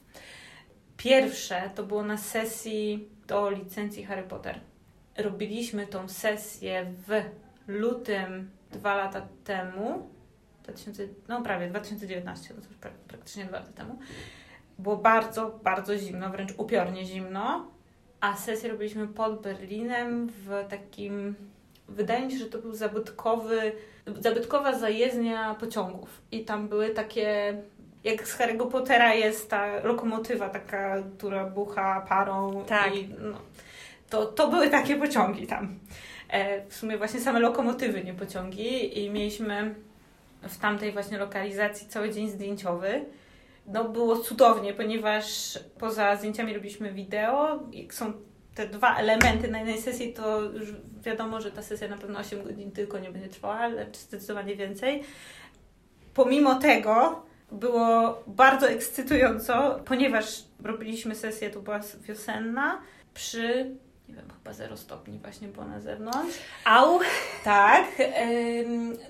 Pierwsze 0.96 1.70
to 1.74 1.82
było 1.82 2.02
na 2.02 2.16
sesji 2.16 3.08
do 3.26 3.50
licencji 3.50 4.04
Harry 4.04 4.22
Potter. 4.22 4.60
Robiliśmy 5.18 5.86
tą 5.86 6.08
sesję 6.08 6.92
w 7.06 7.22
lutym 7.68 8.50
dwa 8.70 8.96
lata 8.96 9.26
temu. 9.44 10.08
2000, 10.62 11.08
no 11.28 11.42
prawie 11.42 11.68
2019, 11.68 12.48
to 12.48 12.54
już 12.54 12.66
pra, 12.66 12.90
praktycznie 13.08 13.44
dwa 13.44 13.58
lata 13.58 13.72
temu. 13.72 13.98
Było 14.78 14.96
bardzo, 14.96 15.60
bardzo 15.62 15.98
zimno, 15.98 16.30
wręcz 16.30 16.52
upiornie 16.56 17.04
zimno. 17.04 17.70
A 18.20 18.36
sesję 18.36 18.70
robiliśmy 18.70 19.08
pod 19.08 19.42
Berlinem 19.42 20.28
w 20.28 20.64
takim. 20.68 21.34
Wydaje 21.88 22.26
mi 22.26 22.32
się, 22.32 22.38
że 22.38 22.46
to 22.46 22.58
był 22.58 22.74
zabytkowy, 22.74 23.72
zabytkowa 24.20 24.78
zajezdnia 24.78 25.54
pociągów. 25.54 26.22
I 26.32 26.44
tam 26.44 26.68
były 26.68 26.90
takie. 26.90 27.62
Jak 28.04 28.28
z 28.28 28.38
Harry'ego 28.38 28.68
Pottera 28.68 29.14
jest 29.14 29.50
ta 29.50 29.80
lokomotywa 29.82 30.48
taka, 30.48 30.96
która 31.18 31.44
bucha 31.44 32.06
parą. 32.08 32.64
Tak. 32.68 32.96
I, 32.96 33.08
no, 33.18 33.38
to, 34.10 34.26
to 34.26 34.48
były 34.48 34.68
takie 34.68 34.96
pociągi 34.96 35.46
tam. 35.46 35.78
E, 36.28 36.66
w 36.66 36.74
sumie 36.74 36.98
właśnie 36.98 37.20
same 37.20 37.40
lokomotywy, 37.40 38.04
nie 38.04 38.14
pociągi. 38.14 38.98
I 39.04 39.10
mieliśmy 39.10 39.74
w 40.42 40.58
tamtej 40.58 40.92
właśnie 40.92 41.18
lokalizacji 41.18 41.88
cały 41.88 42.10
dzień 42.10 42.30
zdjęciowy. 42.30 43.04
No 43.66 43.84
było 43.84 44.16
cudownie, 44.16 44.74
ponieważ 44.74 45.58
poza 45.78 46.16
zdjęciami 46.16 46.54
robiliśmy 46.54 46.92
wideo. 46.92 47.62
Jak 47.72 47.94
są 47.94 48.12
te 48.54 48.68
dwa 48.68 48.96
elementy 48.96 49.48
na 49.48 49.58
jednej 49.58 49.78
sesji, 49.82 50.12
to 50.12 50.42
już 50.42 50.68
wiadomo, 51.02 51.40
że 51.40 51.52
ta 51.52 51.62
sesja 51.62 51.88
na 51.88 51.96
pewno 51.96 52.18
8 52.18 52.42
godzin 52.42 52.70
tylko 52.70 52.98
nie 52.98 53.10
będzie 53.10 53.28
trwała, 53.28 53.66
lecz 53.66 53.96
zdecydowanie 53.96 54.56
więcej. 54.56 55.02
Pomimo 56.14 56.54
tego 56.54 57.22
było 57.52 58.22
bardzo 58.26 58.68
ekscytująco, 58.68 59.80
ponieważ 59.84 60.44
robiliśmy 60.64 61.14
sesję, 61.14 61.50
to 61.50 61.60
była 61.60 61.80
wiosenna, 62.00 62.80
przy, 63.14 63.70
nie 64.08 64.14
wiem, 64.14 64.24
chyba 64.38 64.52
0 64.52 64.76
stopni 64.76 65.18
właśnie 65.18 65.48
było 65.48 65.66
na 65.66 65.80
zewnątrz. 65.80 66.38
Au! 66.64 67.00
Tak. 67.44 67.84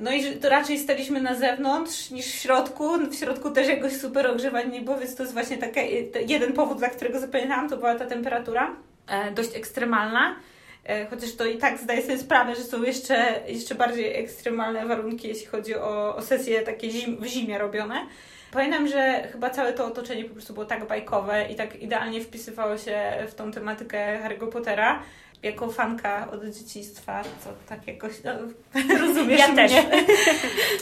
No 0.01 0.13
i 0.13 0.37
to 0.37 0.49
raczej 0.49 0.79
staliśmy 0.79 1.21
na 1.23 1.35
zewnątrz 1.35 2.11
niż 2.11 2.27
w 2.27 2.35
środku. 2.35 2.99
W 3.11 3.15
środku 3.15 3.51
też 3.51 3.69
jakoś 3.69 3.93
super 3.97 4.27
ogrzewań 4.27 4.71
nie 4.71 4.81
było, 4.81 4.99
więc 4.99 5.15
to 5.17 5.23
jest 5.23 5.33
właśnie 5.33 5.59
taki 5.59 5.81
jeden 6.27 6.53
powód, 6.53 6.79
dla 6.79 6.89
którego 6.89 7.21
zapamiętałam, 7.21 7.69
to 7.69 7.77
była 7.77 7.95
ta 7.95 8.07
temperatura 8.07 8.77
e, 9.07 9.31
dość 9.31 9.57
ekstremalna. 9.57 10.37
E, 10.85 11.07
Chociaż 11.07 11.35
to 11.35 11.47
i 11.47 11.59
tak 11.59 11.79
zdaję 11.79 12.03
sobie 12.03 12.19
sprawę, 12.19 12.55
że 12.55 12.63
są 12.63 12.83
jeszcze, 12.83 13.41
jeszcze 13.49 13.75
bardziej 13.75 14.17
ekstremalne 14.17 14.87
warunki, 14.87 15.29
jeśli 15.29 15.47
chodzi 15.47 15.75
o, 15.75 16.17
o 16.17 16.23
sesje 16.23 16.63
takie 16.63 16.91
zim, 16.91 17.17
w 17.17 17.27
zimie 17.27 17.59
robione. 17.59 18.07
Pamiętam, 18.53 18.89
że 18.89 19.29
chyba 19.33 19.51
całe 19.51 19.73
to 19.73 19.87
otoczenie 19.87 20.25
po 20.25 20.33
prostu 20.33 20.55
było 20.55 20.67
tak 20.67 20.87
bajkowe 20.87 21.47
i 21.51 21.55
tak 21.55 21.77
idealnie 21.77 22.21
wpisywało 22.21 22.79
się 22.79 23.13
w 23.29 23.35
tą 23.35 23.53
tematykę 23.53 24.19
Harry'ego 24.23 24.49
Pottera. 24.49 25.03
Jako 25.43 25.69
fanka 25.71 26.31
od 26.31 26.45
dzieciństwa, 26.45 27.23
to 27.45 27.51
tak 27.69 27.87
jakoś 27.87 28.13
no, 28.25 28.33
rozumiesz 29.07 29.41
Ja 29.41 29.55
też. 29.55 29.73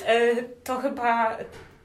E, 0.06 0.42
to 0.64 0.78
chyba 0.78 1.38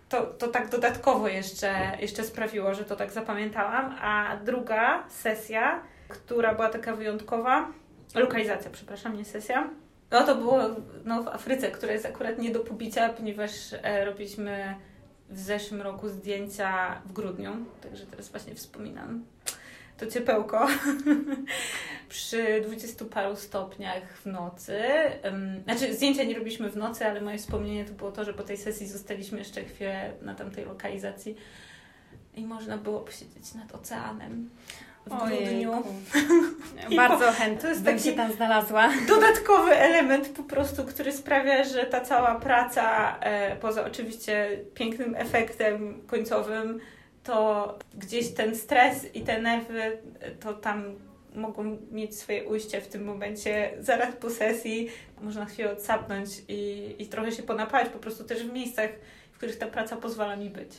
to, 0.10 0.26
to 0.26 0.48
tak 0.48 0.70
dodatkowo 0.70 1.28
jeszcze, 1.28 1.98
jeszcze 2.00 2.24
sprawiło, 2.24 2.74
że 2.74 2.86
to 2.86 2.96
tak 2.96 3.12
zapamiętałam. 3.12 3.96
A 4.02 4.38
druga 4.46 5.04
sesja, 5.10 5.82
która 6.08 6.56
była 6.56 6.70
taka 6.70 6.96
wyjątkowa, 6.96 7.68
lokalizacja, 8.16 8.72
przepraszam, 8.72 9.18
nie 9.18 9.26
sesja. 9.26 9.70
No 10.12 10.24
to 10.24 10.36
było 10.36 10.60
no, 11.06 11.24
w 11.24 11.28
Afryce, 11.28 11.72
która 11.72 11.94
jest 11.94 12.06
akurat 12.06 12.38
nie 12.38 12.52
do 12.52 12.60
pobicia, 12.60 13.10
ponieważ 13.10 13.52
e, 13.84 14.06
robiliśmy 14.06 14.76
w 15.30 15.40
zeszłym 15.40 15.82
roku 15.82 16.10
zdjęcia 16.10 17.02
w 17.06 17.14
grudniu, 17.14 17.52
także 17.82 18.06
teraz 18.06 18.30
właśnie 18.30 18.56
wspominam 18.56 19.24
to 19.98 20.06
ciepełko 20.08 20.68
przy 22.10 22.62
20 22.62 23.06
paru 23.06 23.36
stopniach 23.36 24.18
w 24.18 24.26
nocy. 24.26 24.80
Znaczy, 25.64 25.94
zdjęcia 25.94 26.24
nie 26.24 26.36
robiliśmy 26.36 26.70
w 26.70 26.78
nocy, 26.78 27.06
ale 27.06 27.22
moje 27.22 27.38
wspomnienie 27.38 27.86
to 27.86 27.94
było 27.94 28.12
to, 28.12 28.24
że 28.26 28.34
po 28.34 28.44
tej 28.44 28.58
sesji 28.58 28.88
zostaliśmy 28.88 29.40
jeszcze 29.40 29.64
chwilę 29.64 30.14
na 30.22 30.36
tamtej 30.36 30.66
lokalizacji 30.66 31.36
i 32.36 32.46
można 32.46 32.78
było 32.78 33.00
posiedzieć 33.00 33.54
nad 33.54 33.76
oceanem 33.76 34.50
w 35.06 35.10
grudniu. 35.10 35.72
Ojejku. 35.72 35.94
Bardzo 36.96 37.32
chętnie 37.32 37.62
To 37.62 37.68
jest 37.68 37.84
bym 37.84 37.94
taki- 37.96 38.10
się 38.10 38.16
tam 38.16 38.32
znalazła. 38.34 38.90
dodatkowy 39.08 39.72
element 39.72 40.30
po 40.30 40.44
prostu, 40.44 40.84
który 40.84 41.12
sprawia, 41.12 41.64
że 41.64 41.84
ta 41.84 42.02
cała 42.02 42.36
praca, 42.36 43.18
e, 43.20 43.56
poza 43.56 43.86
oczywiście 43.86 44.60
pięknym 44.74 45.16
efektem 45.16 46.02
końcowym, 46.08 46.80
to 47.24 47.78
gdzieś 47.94 48.34
ten 48.34 48.56
stres 48.56 49.16
i 49.16 49.22
te 49.22 49.42
nerwy, 49.42 49.82
e, 50.20 50.32
to 50.32 50.54
tam 50.54 50.96
mogą 51.36 51.78
mieć 51.92 52.20
swoje 52.20 52.44
ujście 52.46 52.82
w 52.82 52.88
tym 52.88 53.04
momencie 53.06 53.72
zaraz 53.80 54.16
po 54.16 54.30
sesji. 54.30 54.90
Można 55.22 55.46
chwilę 55.46 55.72
odsapnąć 55.72 56.30
i, 56.48 56.96
i 57.00 57.08
trochę 57.08 57.32
się 57.32 57.44
ponapać 57.44 57.90
po 57.90 58.00
prostu 58.00 58.24
też 58.24 58.44
w 58.44 58.54
miejscach, 58.54 58.90
w 59.32 59.38
których 59.38 59.58
ta 59.58 59.68
praca 59.68 59.96
pozwala 59.96 60.36
mi 60.36 60.50
być. 60.50 60.70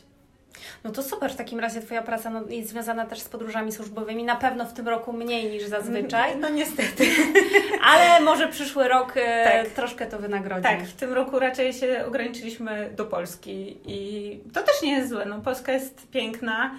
No 0.85 0.91
to 0.91 1.03
super, 1.03 1.33
w 1.33 1.37
takim 1.37 1.61
razie 1.61 1.81
Twoja 1.81 2.03
praca 2.03 2.31
no, 2.31 2.43
jest 2.49 2.69
związana 2.69 3.07
też 3.07 3.21
z 3.21 3.29
podróżami 3.29 3.73
służbowymi. 3.73 4.25
Na 4.25 4.37
pewno 4.37 4.65
w 4.65 4.73
tym 4.73 4.89
roku 4.89 5.13
mniej 5.13 5.51
niż 5.51 5.65
zazwyczaj. 5.65 6.37
No 6.37 6.49
niestety. 6.49 7.07
Ale 7.93 8.21
może 8.21 8.49
przyszły 8.49 8.89
rok 8.89 9.13
e, 9.17 9.45
Tak. 9.45 9.69
troszkę 9.69 10.07
to 10.07 10.19
wynagrodzi. 10.19 10.63
Tak, 10.63 10.83
w 10.83 10.93
tym 10.93 11.13
roku 11.13 11.39
raczej 11.39 11.73
się 11.73 12.05
ograniczyliśmy 12.07 12.91
do 12.97 13.05
Polski 13.05 13.79
i 13.85 14.41
to 14.53 14.63
też 14.63 14.83
nie 14.83 14.93
jest 14.93 15.09
złe. 15.09 15.27
No, 15.27 15.41
Polska 15.41 15.73
jest 15.73 16.11
piękna 16.11 16.71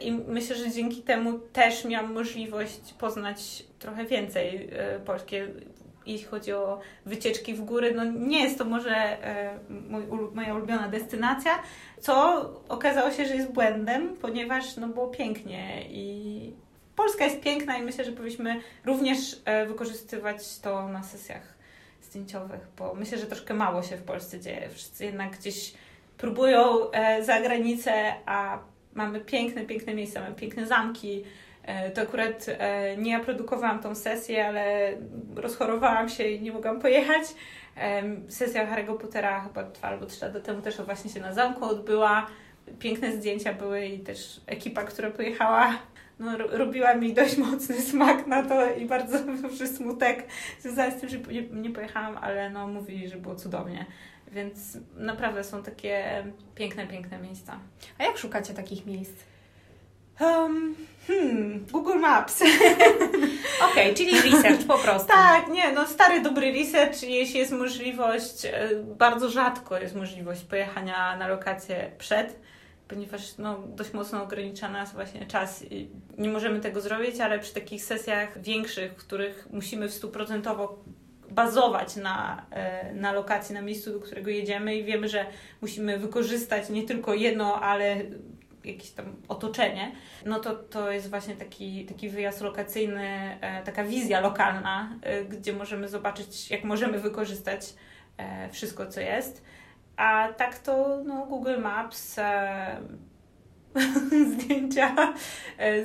i 0.00 0.12
myślę, 0.12 0.56
że 0.56 0.70
dzięki 0.70 1.02
temu 1.02 1.38
też 1.38 1.84
miałam 1.84 2.12
możliwość 2.12 2.94
poznać 2.98 3.64
trochę 3.78 4.04
więcej 4.04 4.70
e, 4.72 5.00
polskie. 5.00 5.48
Jeśli 6.06 6.26
chodzi 6.26 6.52
o 6.52 6.80
wycieczki 7.06 7.54
w 7.54 7.60
góry, 7.60 7.94
no 7.94 8.04
nie 8.04 8.42
jest 8.42 8.58
to 8.58 8.64
może 8.64 8.96
e, 8.96 9.58
mój, 9.68 10.02
moja 10.34 10.54
ulubiona 10.54 10.88
destynacja, 10.88 11.62
co 12.00 12.40
okazało 12.68 13.10
się, 13.10 13.26
że 13.26 13.34
jest 13.34 13.52
błędem, 13.52 14.16
ponieważ 14.16 14.76
no, 14.76 14.88
było 14.88 15.08
pięknie 15.08 15.82
i 15.88 16.52
Polska 16.96 17.24
jest 17.24 17.40
piękna 17.40 17.78
i 17.78 17.82
myślę, 17.82 18.04
że 18.04 18.12
powinniśmy 18.12 18.60
również 18.84 19.40
e, 19.44 19.66
wykorzystywać 19.66 20.58
to 20.58 20.88
na 20.88 21.02
sesjach 21.02 21.54
zdjęciowych, 22.02 22.60
bo 22.78 22.94
myślę, 22.94 23.18
że 23.18 23.26
troszkę 23.26 23.54
mało 23.54 23.82
się 23.82 23.96
w 23.96 24.02
Polsce 24.02 24.40
dzieje. 24.40 24.68
Wszyscy 24.74 25.04
jednak 25.04 25.38
gdzieś 25.38 25.74
próbują 26.18 26.90
e, 26.90 27.24
za 27.24 27.40
granicę, 27.40 28.14
a 28.26 28.58
mamy 28.94 29.20
piękne, 29.20 29.64
piękne 29.64 29.94
miejsca, 29.94 30.20
mamy 30.20 30.34
piękne 30.34 30.66
zamki. 30.66 31.24
E, 31.66 31.90
to 31.90 32.00
akurat 32.00 32.46
e, 32.48 32.96
nie 32.96 33.12
ja 33.12 33.20
produkowałam 33.20 33.78
tą 33.78 33.94
sesję, 33.94 34.48
ale 34.48 34.92
rozchorowałam 35.36 36.08
się 36.08 36.24
i 36.24 36.42
nie 36.42 36.52
mogłam 36.52 36.80
pojechać. 36.80 37.22
Sesja 38.28 38.66
Harry'ego 38.66 38.98
Pottera 38.98 39.40
chyba 39.40 39.62
dwa 39.62 39.88
albo 39.88 40.06
trzy 40.06 40.26
lata 40.26 40.40
temu 40.40 40.62
też 40.62 40.76
właśnie 40.76 41.10
się 41.10 41.20
na 41.20 41.32
zamku 41.34 41.64
odbyła. 41.64 42.26
Piękne 42.78 43.12
zdjęcia 43.12 43.52
były 43.52 43.86
i 43.86 43.98
też 43.98 44.40
ekipa, 44.46 44.82
która 44.82 45.10
pojechała, 45.10 45.78
no, 46.18 46.38
ro- 46.38 46.48
robiła 46.50 46.94
mi 46.94 47.14
dość 47.14 47.36
mocny 47.36 47.80
smak 47.80 48.26
na 48.26 48.42
to 48.42 48.74
i 48.74 48.86
bardzo 48.86 49.18
duży 49.42 49.66
smutek 49.66 50.26
związany 50.60 50.92
z 50.92 51.00
tym, 51.00 51.08
że 51.08 51.18
nie, 51.18 51.42
nie 51.42 51.70
pojechałam, 51.70 52.18
ale 52.18 52.50
no 52.50 52.68
mówili, 52.68 53.08
że 53.08 53.16
było 53.16 53.34
cudownie. 53.34 53.86
Więc 54.32 54.78
naprawdę 54.96 55.44
są 55.44 55.62
takie 55.62 56.24
piękne, 56.54 56.86
piękne 56.86 57.18
miejsca. 57.18 57.58
A 57.98 58.04
jak 58.04 58.18
szukacie 58.18 58.54
takich 58.54 58.86
miejsc? 58.86 59.33
Um, 60.20 60.74
hmm, 61.06 61.66
Google 61.72 61.98
Maps. 61.98 62.42
Okej, 63.70 63.94
czyli 63.94 64.20
research 64.20 64.66
po 64.66 64.78
prostu. 64.78 65.08
Tak, 65.08 65.48
nie, 65.48 65.72
no 65.72 65.86
stary 65.86 66.22
dobry 66.22 66.52
research, 66.52 67.02
jeśli 67.02 67.38
jest 67.38 67.52
możliwość, 67.52 68.44
e, 68.44 68.68
bardzo 68.98 69.30
rzadko 69.30 69.78
jest 69.78 69.94
możliwość 69.94 70.44
pojechania 70.44 71.16
na 71.16 71.28
lokację 71.28 71.90
przed, 71.98 72.40
ponieważ 72.88 73.38
no, 73.38 73.58
dość 73.68 73.92
mocno 73.92 74.22
ogranicza 74.22 74.68
nas 74.68 74.92
właśnie 74.92 75.26
czas 75.26 75.64
i 75.70 75.88
nie 76.18 76.28
możemy 76.28 76.60
tego 76.60 76.80
zrobić, 76.80 77.20
ale 77.20 77.38
przy 77.38 77.54
takich 77.54 77.84
sesjach 77.84 78.42
większych, 78.42 78.92
w 78.92 78.96
których 78.96 79.46
musimy 79.50 79.88
w 79.88 79.94
stuprocentowo 79.94 80.84
bazować 81.30 81.96
na, 81.96 82.46
e, 82.50 82.94
na 82.94 83.12
lokacji, 83.12 83.54
na 83.54 83.62
miejscu, 83.62 83.92
do 83.92 84.00
którego 84.00 84.30
jedziemy 84.30 84.76
i 84.76 84.84
wiemy, 84.84 85.08
że 85.08 85.26
musimy 85.60 85.98
wykorzystać 85.98 86.70
nie 86.70 86.82
tylko 86.82 87.14
jedno, 87.14 87.60
ale 87.60 87.96
jakieś 88.64 88.90
tam 88.90 89.16
otoczenie, 89.28 89.92
no 90.26 90.40
to 90.40 90.54
to 90.54 90.90
jest 90.90 91.10
właśnie 91.10 91.36
taki, 91.36 91.84
taki 91.86 92.08
wyjazd 92.08 92.40
lokacyjny, 92.40 93.38
e, 93.40 93.62
taka 93.62 93.84
wizja 93.84 94.20
lokalna, 94.20 94.98
e, 95.02 95.24
gdzie 95.24 95.52
możemy 95.52 95.88
zobaczyć, 95.88 96.50
jak 96.50 96.64
możemy 96.64 96.98
wykorzystać 96.98 97.74
e, 98.16 98.48
wszystko, 98.50 98.86
co 98.86 99.00
jest. 99.00 99.44
A 99.96 100.28
tak 100.36 100.58
to 100.58 101.02
no, 101.04 101.26
Google 101.26 101.58
Maps, 101.58 102.16
zdjęcia, 104.32 105.14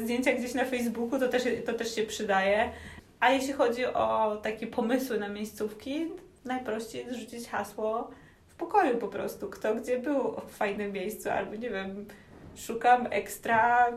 zdjęcia 0.04 0.34
gdzieś 0.34 0.54
na 0.54 0.66
Facebooku, 0.66 1.20
to 1.20 1.28
też, 1.28 1.44
to 1.66 1.74
też 1.74 1.96
się 1.96 2.04
przydaje. 2.04 2.72
A 3.20 3.32
jeśli 3.32 3.54
chodzi 3.54 3.86
o 3.86 4.38
takie 4.44 4.68
pomysły 4.68 5.20
na 5.20 5.30
miejscówki, 5.30 6.06
najprościej 6.46 7.06
jest 7.06 7.20
rzucić 7.20 7.48
hasło 7.48 8.10
w 8.48 8.56
pokoju 8.56 8.98
po 8.98 9.08
prostu. 9.08 9.50
Kto 9.50 9.76
gdzie 9.76 10.00
był 10.00 10.36
w 10.48 10.52
fajnym 10.52 10.92
miejscu, 10.92 11.30
albo 11.30 11.56
nie 11.56 11.70
wiem, 11.70 12.06
szukam 12.56 13.08
ekstra 13.12 13.88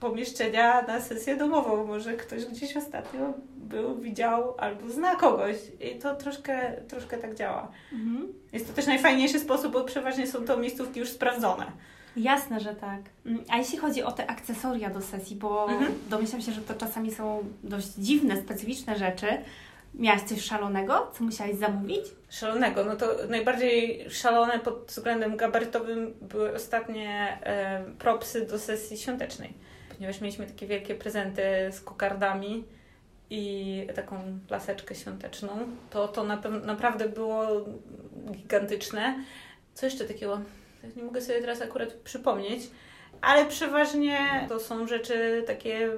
pomieszczenia 0.00 0.82
na 0.82 1.00
sesję 1.00 1.36
domową. 1.36 1.86
Może 1.86 2.12
ktoś 2.14 2.44
gdzieś 2.44 2.76
ostatnio 2.76 3.32
był, 3.56 3.98
widział 4.00 4.54
albo 4.58 4.90
zna 4.90 5.16
kogoś. 5.16 5.56
I 5.80 5.98
to 5.98 6.14
troszkę, 6.14 6.72
troszkę 6.88 7.18
tak 7.18 7.34
działa. 7.34 7.68
Mhm. 7.92 8.28
Jest 8.52 8.66
to 8.68 8.72
też 8.72 8.86
najfajniejszy 8.86 9.38
sposób, 9.38 9.72
bo 9.72 9.84
przeważnie 9.84 10.26
są 10.26 10.44
to 10.44 10.56
miejscówki 10.56 11.00
już 11.00 11.08
sprawdzone. 11.08 11.66
Jasne, 12.16 12.60
że 12.60 12.74
tak. 12.74 13.00
Mm, 13.26 13.44
A 13.48 13.56
jeśli 13.56 13.78
chodzi 13.78 14.02
o 14.02 14.12
te 14.12 14.30
akcesoria 14.30 14.90
do 14.90 15.00
sesji, 15.00 15.36
bo 15.36 15.70
Mhm. 15.70 15.92
domyślam 16.08 16.40
się, 16.42 16.52
że 16.52 16.60
to 16.60 16.74
czasami 16.74 17.10
są 17.12 17.44
dość 17.62 17.88
dziwne, 17.88 18.36
specyficzne 18.36 18.98
rzeczy. 18.98 19.26
Miałaś 19.94 20.22
coś 20.22 20.42
szalonego, 20.42 21.10
co 21.14 21.24
musiałaś 21.24 21.54
zamówić? 21.54 22.04
Szalonego. 22.28 22.84
No 22.84 22.96
to 22.96 23.06
najbardziej 23.28 24.06
szalone 24.10 24.58
pod 24.58 24.84
względem 24.88 25.36
gabarytowym 25.36 26.14
były 26.20 26.54
ostatnie 26.54 27.38
e, 27.42 27.84
propsy 27.98 28.46
do 28.46 28.58
sesji 28.58 28.98
świątecznej. 28.98 29.54
Ponieważ 29.94 30.20
mieliśmy 30.20 30.46
takie 30.46 30.66
wielkie 30.66 30.94
prezenty 30.94 31.42
z 31.70 31.80
kokardami 31.80 32.64
i 33.30 33.86
taką 33.94 34.38
laseczkę 34.50 34.94
świąteczną, 34.94 35.48
to 35.90 36.08
to 36.08 36.24
na, 36.24 36.42
naprawdę 36.64 37.08
było 37.08 37.46
gigantyczne. 38.30 39.24
Co 39.74 39.86
jeszcze 39.86 40.04
takiego? 40.04 40.40
Nie 40.96 41.02
mogę 41.02 41.20
sobie 41.20 41.40
teraz 41.40 41.62
akurat 41.62 41.92
przypomnieć. 41.92 42.62
Ale 43.22 43.44
przeważnie 43.44 44.46
to 44.48 44.60
są 44.60 44.86
rzeczy 44.86 45.44
takie 45.46 45.90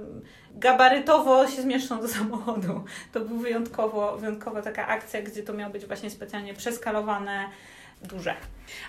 gabarytowo 0.55 1.49
się 1.49 1.63
zmieszczą 1.63 2.01
do 2.01 2.09
samochodu. 2.09 2.85
To 3.13 3.21
był 3.21 3.39
wyjątkowo, 3.39 4.17
wyjątkowa 4.19 4.63
taka 4.63 4.87
akcja, 4.87 5.23
gdzie 5.23 5.43
to 5.43 5.53
miało 5.53 5.73
być 5.73 5.87
właśnie 5.87 6.11
specjalnie 6.11 6.55
przeskalowane, 6.55 7.45
duże. 8.03 8.35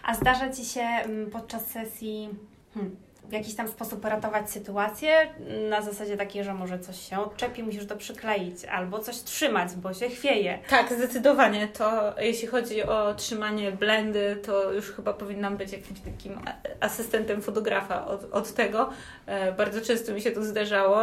A 0.04 0.16
zdarza 0.16 0.50
Ci 0.50 0.66
się 0.66 0.82
mm, 0.82 1.32
podczas 1.32 1.68
sesji 1.68 2.30
hmm, 2.74 2.96
w 3.30 3.34
jakiś 3.34 3.56
tam 3.56 3.68
sposób 3.68 4.06
ratować 4.06 4.50
sytuację 4.50 5.30
na 5.70 5.82
zasadzie 5.82 6.18
takiej, 6.18 6.44
że 6.44 6.54
może 6.54 6.80
coś 6.80 7.10
się 7.10 7.20
odczepi, 7.20 7.64
musisz 7.64 7.86
to 7.88 7.96
przykleić, 7.96 8.66
albo 8.66 9.00
coś 9.00 9.18
trzymać, 9.18 9.70
bo 9.76 9.94
się 9.94 10.10
chwieje. 10.10 10.60
Tak, 10.70 10.94
zdecydowanie. 10.94 11.68
To 11.68 12.16
jeśli 12.20 12.48
chodzi 12.48 12.84
o 12.84 13.14
trzymanie 13.14 13.72
blendy, 13.72 14.36
to 14.46 14.72
już 14.74 14.92
chyba 14.92 15.14
powinnam 15.14 15.58
być 15.58 15.72
jakimś 15.72 16.00
takim 16.00 16.40
asystentem 16.80 17.42
fotografa 17.42 18.06
od, 18.06 18.34
od 18.34 18.54
tego. 18.54 18.90
E, 19.26 19.52
Bardzo 19.52 19.82
często 19.82 20.14
mi 20.14 20.22
się 20.22 20.32
to 20.32 20.44
zdarzało. 20.44 21.02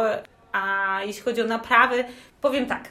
A 0.51 0.99
jeśli 1.05 1.21
chodzi 1.23 1.41
o 1.41 1.45
naprawy, 1.45 2.05
powiem 2.41 2.65
tak. 2.65 2.89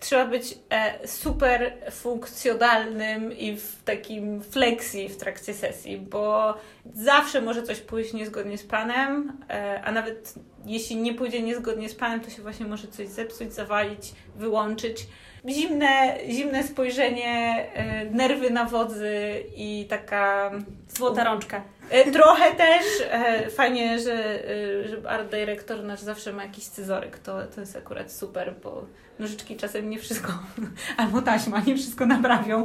Trzeba 0.00 0.26
być 0.26 0.58
e, 0.70 1.08
super 1.08 1.72
funkcjonalnym 1.90 3.38
i 3.38 3.56
w 3.56 3.82
takim 3.84 4.42
flexi 4.42 5.08
w 5.08 5.16
trakcie 5.16 5.54
sesji, 5.54 5.98
bo 5.98 6.54
zawsze 6.94 7.40
może 7.40 7.62
coś 7.62 7.80
pójść 7.80 8.12
niezgodnie 8.12 8.58
z 8.58 8.62
planem, 8.62 9.38
e, 9.50 9.82
a 9.84 9.92
nawet 9.92 10.34
jeśli 10.66 10.96
nie 10.96 11.14
pójdzie 11.14 11.42
niezgodnie 11.42 11.88
z 11.88 11.94
planem, 11.94 12.20
to 12.20 12.30
się 12.30 12.42
właśnie 12.42 12.66
może 12.66 12.88
coś 12.88 13.08
zepsuć, 13.08 13.54
zawalić, 13.54 14.12
wyłączyć. 14.36 15.06
Zimne, 15.48 16.18
zimne 16.30 16.62
spojrzenie, 16.62 17.66
e, 17.74 18.04
nerwy 18.04 18.50
na 18.50 18.64
wodzy 18.64 19.44
i 19.56 19.86
taka 19.88 20.50
Złota 20.88 21.24
rączka. 21.24 21.62
E, 21.90 22.10
Trochę 22.10 22.54
też. 22.54 22.84
E, 23.10 23.50
Fajnie, 23.50 23.98
że, 23.98 24.14
e, 24.50 24.88
że 24.88 24.96
art 25.08 25.30
dyrektor 25.30 25.84
nasz 25.84 26.00
zawsze 26.00 26.32
ma 26.32 26.42
jakiś 26.42 26.64
scyzoryk. 26.64 27.18
To, 27.18 27.46
to 27.54 27.60
jest 27.60 27.76
akurat 27.76 28.12
super, 28.12 28.54
bo 28.62 28.84
nożyczki 29.18 29.56
czasem 29.56 29.90
nie 29.90 29.98
wszystko, 29.98 30.32
albo 30.96 31.22
taśma 31.22 31.60
nie 31.66 31.76
wszystko 31.76 32.06
naprawią. 32.06 32.64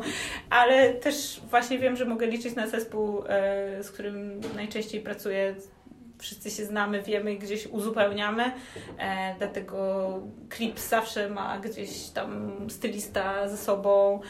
Ale 0.49 0.93
też 0.93 1.41
właśnie 1.49 1.79
wiem, 1.79 1.95
że 1.95 2.05
mogę 2.05 2.27
liczyć 2.27 2.55
na 2.55 2.67
zespół, 2.67 3.23
z 3.81 3.91
którym 3.91 4.41
najczęściej 4.55 5.01
pracuję. 5.01 5.55
Wszyscy 6.17 6.51
się 6.51 6.65
znamy, 6.65 7.01
wiemy, 7.01 7.35
gdzieś 7.35 7.67
uzupełniamy. 7.67 8.51
Dlatego 9.37 10.09
Clips 10.55 10.89
zawsze 10.89 11.29
ma 11.29 11.59
gdzieś 11.59 12.09
tam 12.09 12.51
stylista 12.69 13.49
ze 13.49 13.57
sobą, 13.57 14.21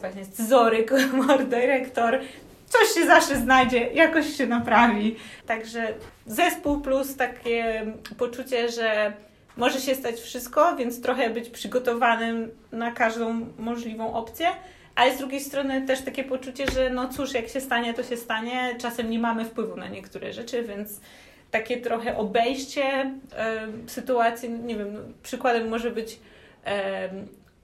właśnie 0.00 0.24
scyzoryk, 0.24 0.92
art 1.30 1.48
dyrektor 1.48 2.20
coś 2.68 2.88
się 2.88 3.06
zawsze 3.06 3.36
znajdzie, 3.36 3.78
jakoś 3.92 4.36
się 4.36 4.46
naprawi. 4.46 5.16
Także 5.46 5.94
zespół 6.26 6.80
plus 6.80 7.16
takie 7.16 7.86
poczucie, 8.18 8.68
że 8.68 9.12
może 9.56 9.80
się 9.80 9.94
stać 9.94 10.20
wszystko, 10.20 10.76
więc 10.76 11.02
trochę 11.02 11.30
być 11.30 11.50
przygotowanym 11.50 12.50
na 12.72 12.92
każdą 12.92 13.46
możliwą 13.58 14.14
opcję. 14.14 14.48
Ale 14.94 15.14
z 15.14 15.18
drugiej 15.18 15.40
strony 15.40 15.86
też 15.86 16.00
takie 16.02 16.24
poczucie, 16.24 16.64
że 16.74 16.90
no 16.90 17.08
cóż, 17.08 17.32
jak 17.32 17.48
się 17.48 17.60
stanie, 17.60 17.94
to 17.94 18.02
się 18.02 18.16
stanie. 18.16 18.74
Czasem 18.80 19.10
nie 19.10 19.18
mamy 19.18 19.44
wpływu 19.44 19.76
na 19.76 19.88
niektóre 19.88 20.32
rzeczy, 20.32 20.62
więc 20.62 21.00
takie 21.50 21.76
trochę 21.76 22.16
obejście 22.16 22.82
e, 22.84 23.12
sytuacji. 23.86 24.50
Nie 24.50 24.76
wiem, 24.76 25.14
przykładem 25.22 25.68
może 25.68 25.90
być 25.90 26.18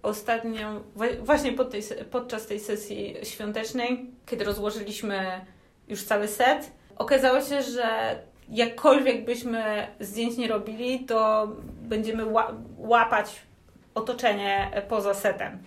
ostatnio, 0.04 0.80
właśnie 1.22 1.52
pod 1.52 1.70
tej, 1.70 1.82
podczas 2.10 2.46
tej 2.46 2.60
sesji 2.60 3.16
świątecznej, 3.22 4.10
kiedy 4.26 4.44
rozłożyliśmy 4.44 5.40
już 5.88 6.04
cały 6.04 6.28
set, 6.28 6.70
okazało 6.96 7.40
się, 7.40 7.62
że 7.62 8.18
jakkolwiek 8.48 9.24
byśmy 9.24 9.86
zdjęć 10.00 10.36
nie 10.36 10.48
robili, 10.48 11.00
to 11.04 11.48
będziemy 11.82 12.24
łapać 12.78 13.42
otoczenie 13.94 14.70
poza 14.88 15.14
setem. 15.14 15.58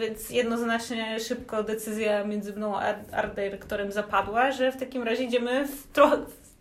Więc 0.00 0.30
jednoznacznie 0.30 1.20
szybko 1.20 1.62
decyzja 1.62 2.24
między 2.24 2.52
mną 2.52 2.76
a 2.76 2.94
art 3.12 3.34
dyrektorem 3.34 3.92
zapadła, 3.92 4.50
że 4.50 4.72
w 4.72 4.76
takim 4.76 5.02
razie 5.02 5.24
idziemy 5.24 5.68
w, 5.68 5.86
tro 5.92 6.10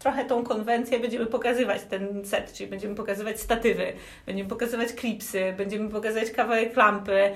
trochę 0.02 0.26
tą 0.26 0.44
konwencję, 0.44 1.00
będziemy 1.00 1.26
pokazywać 1.26 1.82
ten 1.90 2.26
set, 2.26 2.54
czyli 2.54 2.70
będziemy 2.70 2.96
pokazywać 2.96 3.40
statywy, 3.40 3.94
będziemy 4.26 4.50
pokazywać 4.50 4.94
klipsy, 4.94 5.54
będziemy 5.58 5.90
pokazywać 5.90 6.32
kawałek 6.32 6.76
lampy. 6.76 7.36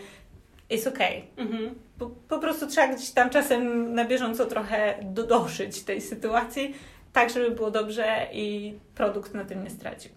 Jest 0.69 0.87
okej. 0.87 1.23
Okay. 1.33 1.45
Mhm. 1.45 1.75
Po, 1.99 2.09
po, 2.27 2.39
prostu 2.39 2.67
trzeba 2.67 2.87
gdzieś 2.87 3.09
tam 3.09 3.29
czasem 3.29 3.93
na 3.93 4.05
bieżąco 4.05 4.45
trochę 4.45 4.95
dodoszyć 5.01 5.83
tej 5.83 6.01
sytuacji, 6.01 6.75
tak 7.13 7.29
żeby 7.29 7.51
było 7.51 7.71
dobrze 7.71 8.27
i 8.33 8.73
produkt 8.95 9.33
na 9.33 9.45
tym 9.45 9.63
nie 9.63 9.69
stracił. 9.69 10.11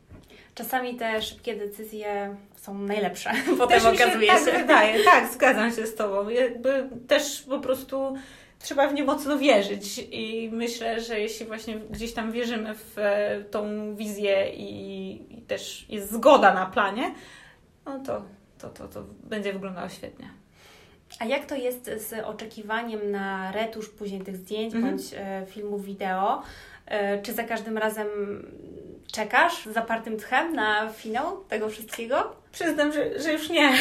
Czasami 0.54 0.94
te 0.94 1.22
szybkie 1.22 1.56
decyzje 1.56 2.36
są 2.56 2.78
najlepsze. 2.78 3.30
Potem 3.58 3.80
też 3.80 3.94
okazuje 3.94 4.26
się. 4.26 4.44
Tak, 4.44 4.60
wydaje. 4.60 5.04
tak, 5.04 5.32
zgadzam 5.32 5.72
się 5.72 5.86
z 5.86 5.94
Tobą. 5.94 6.28
Jakby 6.28 6.88
też 7.08 7.42
po 7.48 7.58
prostu 7.58 8.14
trzeba 8.58 8.88
w 8.88 8.94
nie 8.94 9.04
mocno 9.04 9.38
wierzyć 9.38 10.06
i 10.10 10.50
myślę, 10.52 11.00
że 11.00 11.20
jeśli 11.20 11.46
właśnie 11.46 11.76
gdzieś 11.76 12.12
tam 12.12 12.32
wierzymy 12.32 12.74
w 12.74 12.98
e, 12.98 13.44
tą 13.50 13.94
wizję 13.96 14.52
i, 14.54 15.38
i 15.38 15.42
też 15.42 15.86
jest 15.88 16.12
zgoda 16.12 16.54
na 16.54 16.66
planie, 16.66 17.14
no 17.86 17.98
to, 17.98 18.22
to, 18.58 18.68
to, 18.68 18.88
to 18.88 19.02
będzie 19.24 19.52
wyglądało 19.52 19.88
świetnie. 19.88 20.30
A 21.18 21.24
jak 21.24 21.46
to 21.46 21.54
jest 21.54 21.84
z 21.84 22.24
oczekiwaniem 22.24 23.10
na 23.10 23.52
retusz 23.52 23.88
później 23.88 24.20
tych 24.20 24.36
zdjęć 24.36 24.74
mhm. 24.74 24.96
bądź 24.96 25.14
e, 25.14 25.46
filmów 25.46 25.84
wideo? 25.84 26.42
E, 26.86 27.22
czy 27.22 27.32
za 27.32 27.44
każdym 27.44 27.78
razem 27.78 28.08
czekasz 29.12 29.66
zapartym 29.66 30.16
tchem 30.16 30.54
na 30.54 30.88
finał 30.92 31.44
tego 31.44 31.68
wszystkiego? 31.68 32.36
Przyznam, 32.60 32.92
że, 32.92 33.20
że 33.20 33.32
już 33.32 33.48
nie. 33.48 33.72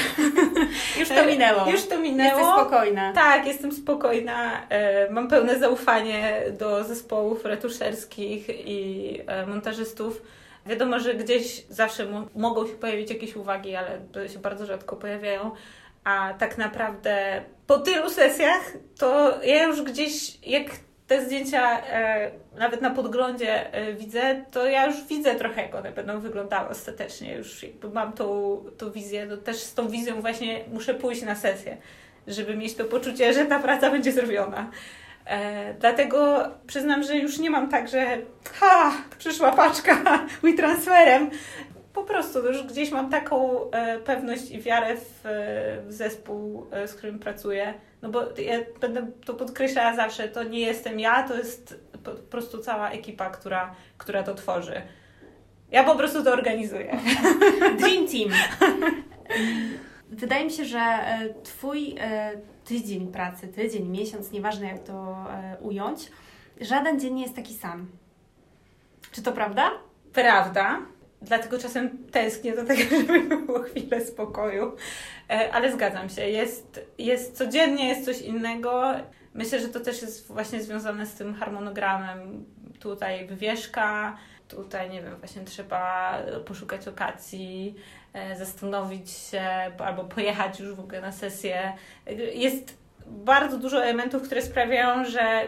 już 0.99 1.09
to 1.09 1.25
minęło. 1.25 1.71
Już 1.71 1.85
to 1.87 1.99
minęło. 1.99 2.39
Jesteś 2.39 2.55
spokojna. 2.55 3.13
Tak, 3.13 3.47
jestem 3.47 3.71
spokojna. 3.71 4.67
E, 4.69 5.11
mam 5.11 5.27
pełne 5.27 5.59
zaufanie 5.59 6.43
do 6.59 6.83
zespołów 6.83 7.45
retuszerskich 7.45 8.49
i 8.49 9.21
e, 9.27 9.45
montażystów. 9.45 10.21
Wiadomo, 10.65 10.99
że 10.99 11.13
gdzieś 11.13 11.65
zawsze 11.69 12.07
mogą 12.35 12.67
się 12.67 12.73
pojawić 12.73 13.09
jakieś 13.09 13.35
uwagi, 13.35 13.75
ale 13.75 13.99
się 14.33 14.39
bardzo 14.39 14.65
rzadko 14.65 14.95
pojawiają. 14.95 15.51
A 16.03 16.33
tak 16.39 16.57
naprawdę 16.57 17.43
po 17.67 17.79
tylu 17.79 18.09
sesjach 18.09 18.73
to 18.97 19.39
ja 19.43 19.63
już 19.63 19.81
gdzieś, 19.81 20.37
jak 20.45 20.65
te 21.07 21.25
zdjęcia 21.25 21.81
e, 21.81 22.31
nawet 22.57 22.81
na 22.81 22.89
podglądzie 22.89 23.73
e, 23.73 23.93
widzę, 23.93 24.45
to 24.51 24.67
ja 24.67 24.85
już 24.85 25.03
widzę 25.03 25.35
trochę, 25.35 25.61
jak 25.61 25.75
one 25.75 25.91
będą 25.91 26.19
wyglądały 26.19 26.69
ostatecznie. 26.69 27.35
Już 27.35 27.63
jakby 27.63 27.89
mam 27.89 28.13
tą, 28.13 28.57
tą 28.77 28.91
wizję, 28.91 29.25
no 29.25 29.37
też 29.37 29.57
z 29.57 29.73
tą 29.73 29.89
wizją 29.89 30.21
właśnie 30.21 30.63
muszę 30.73 30.93
pójść 30.93 31.21
na 31.21 31.35
sesję, 31.35 31.77
żeby 32.27 32.57
mieć 32.57 32.75
to 32.75 32.85
poczucie, 32.85 33.33
że 33.33 33.45
ta 33.45 33.59
praca 33.59 33.91
będzie 33.91 34.11
zrobiona. 34.11 34.71
E, 35.25 35.73
dlatego 35.73 36.49
przyznam, 36.67 37.03
że 37.03 37.17
już 37.17 37.39
nie 37.39 37.49
mam 37.49 37.69
tak, 37.69 37.87
że 37.87 38.17
ha, 38.53 38.91
przyszła 39.17 39.51
paczka 39.51 40.25
transferem. 40.57 41.29
Po 41.97 42.03
prostu 42.03 42.45
już 42.47 42.63
gdzieś 42.63 42.91
mam 42.91 43.09
taką 43.09 43.69
e, 43.71 43.99
pewność 43.99 44.51
i 44.51 44.61
wiarę 44.61 44.97
w, 44.97 45.21
w 45.87 45.93
zespół, 45.93 46.67
e, 46.71 46.87
z 46.87 46.95
którym 46.95 47.19
pracuję, 47.19 47.73
no 48.01 48.09
bo 48.09 48.21
ja 48.21 48.59
będę 48.81 49.07
to 49.25 49.33
podkreślała 49.33 49.95
zawsze, 49.95 50.27
to 50.27 50.43
nie 50.43 50.59
jestem 50.59 50.99
ja, 50.99 51.27
to 51.27 51.35
jest 51.35 51.79
po 52.03 52.11
prostu 52.11 52.57
cała 52.57 52.89
ekipa, 52.89 53.29
która, 53.29 53.75
która 53.97 54.23
to 54.23 54.35
tworzy. 54.35 54.81
Ja 55.71 55.83
po 55.83 55.95
prostu 55.95 56.23
to 56.23 56.33
organizuję. 56.33 56.99
Dream 57.79 58.07
Team. 58.07 58.29
Wydaje 60.09 60.45
mi 60.45 60.51
się, 60.51 60.65
że 60.65 60.79
e, 60.79 61.33
Twój 61.43 61.95
e, 61.99 62.31
tydzień 62.65 63.07
pracy, 63.07 63.47
tydzień, 63.47 63.89
miesiąc, 63.89 64.31
nieważne 64.31 64.67
jak 64.67 64.83
to 64.83 65.25
e, 65.31 65.57
ująć, 65.61 66.11
żaden 66.61 66.99
dzień 66.99 67.13
nie 67.13 67.23
jest 67.23 67.35
taki 67.35 67.53
sam. 67.53 67.87
Czy 69.11 69.21
to 69.21 69.31
prawda? 69.31 69.71
Prawda. 70.13 70.79
Dlatego 71.21 71.59
czasem 71.59 71.97
tęsknię 72.11 72.55
do 72.55 72.65
tego, 72.65 72.83
żeby 73.07 73.45
było 73.45 73.59
chwilę 73.59 74.01
spokoju. 74.01 74.75
E, 75.29 75.53
ale 75.53 75.71
zgadzam 75.71 76.09
się, 76.09 76.29
jest, 76.29 76.85
jest 76.97 77.37
codziennie 77.37 77.87
jest 77.87 78.05
coś 78.05 78.21
innego. 78.21 78.83
Myślę, 79.33 79.59
że 79.59 79.67
to 79.67 79.79
też 79.79 80.01
jest 80.01 80.27
właśnie 80.27 80.63
związane 80.63 81.05
z 81.05 81.13
tym 81.13 81.33
harmonogramem. 81.33 82.45
Tutaj 82.79 83.27
wywieszka, 83.27 84.17
tutaj 84.47 84.89
nie 84.89 85.01
wiem, 85.01 85.15
właśnie 85.15 85.43
trzeba 85.43 86.17
poszukać 86.45 86.85
lokacji, 86.85 87.75
e, 88.13 88.35
zastanowić 88.35 89.09
się 89.09 89.41
albo 89.77 90.03
pojechać 90.03 90.59
już 90.59 90.73
w 90.75 90.79
ogóle 90.79 91.01
na 91.01 91.11
sesję. 91.11 91.73
Jest 92.33 92.77
bardzo 93.07 93.57
dużo 93.57 93.83
elementów, 93.83 94.23
które 94.23 94.41
sprawiają, 94.41 95.05
że 95.05 95.47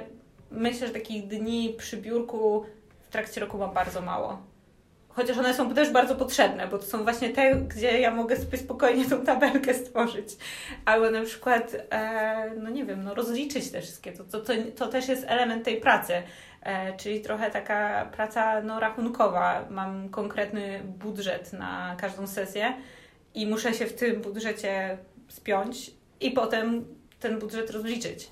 myślę, 0.51 0.87
że 0.87 0.93
takich 0.93 1.27
dni 1.27 1.75
przy 1.77 1.97
biurku 1.97 2.65
w 2.99 3.09
trakcie 3.09 3.41
roku 3.41 3.57
mam 3.57 3.73
bardzo 3.73 4.01
mało 4.01 4.48
chociaż 5.09 5.37
one 5.37 5.53
są 5.53 5.73
też 5.73 5.91
bardzo 5.91 6.15
potrzebne, 6.15 6.67
bo 6.67 6.77
to 6.77 6.85
są 6.85 7.03
właśnie 7.03 7.29
te, 7.29 7.55
gdzie 7.55 7.99
ja 7.99 8.11
mogę 8.11 8.35
sobie 8.35 8.57
spokojnie 8.57 9.05
tą 9.09 9.21
tabelkę 9.25 9.73
stworzyć. 9.73 10.29
Albo 10.85 11.11
na 11.11 11.21
przykład, 11.21 11.75
e, 11.91 12.51
no 12.57 12.69
nie 12.69 12.85
wiem, 12.85 13.03
no 13.03 13.13
rozliczyć 13.15 13.71
te 13.71 13.81
wszystkie. 13.81 14.11
To, 14.11 14.23
to, 14.23 14.39
to, 14.39 14.53
to 14.75 14.87
też 14.87 15.07
jest 15.07 15.25
element 15.27 15.65
tej 15.65 15.81
pracy. 15.81 16.13
E, 16.63 16.97
czyli 16.97 17.21
trochę 17.21 17.51
taka 17.51 18.05
praca 18.05 18.61
no, 18.61 18.79
rachunkowa. 18.79 19.65
Mam 19.69 20.09
konkretny 20.09 20.81
budżet 20.83 21.53
na 21.53 21.95
każdą 21.99 22.27
sesję 22.27 22.73
i 23.33 23.47
muszę 23.47 23.73
się 23.73 23.85
w 23.85 23.93
tym 23.93 24.21
budżecie 24.21 24.97
spiąć 25.27 25.91
i 26.21 26.31
potem 26.31 26.85
ten 27.19 27.39
budżet 27.39 27.71
rozliczyć. 27.71 28.29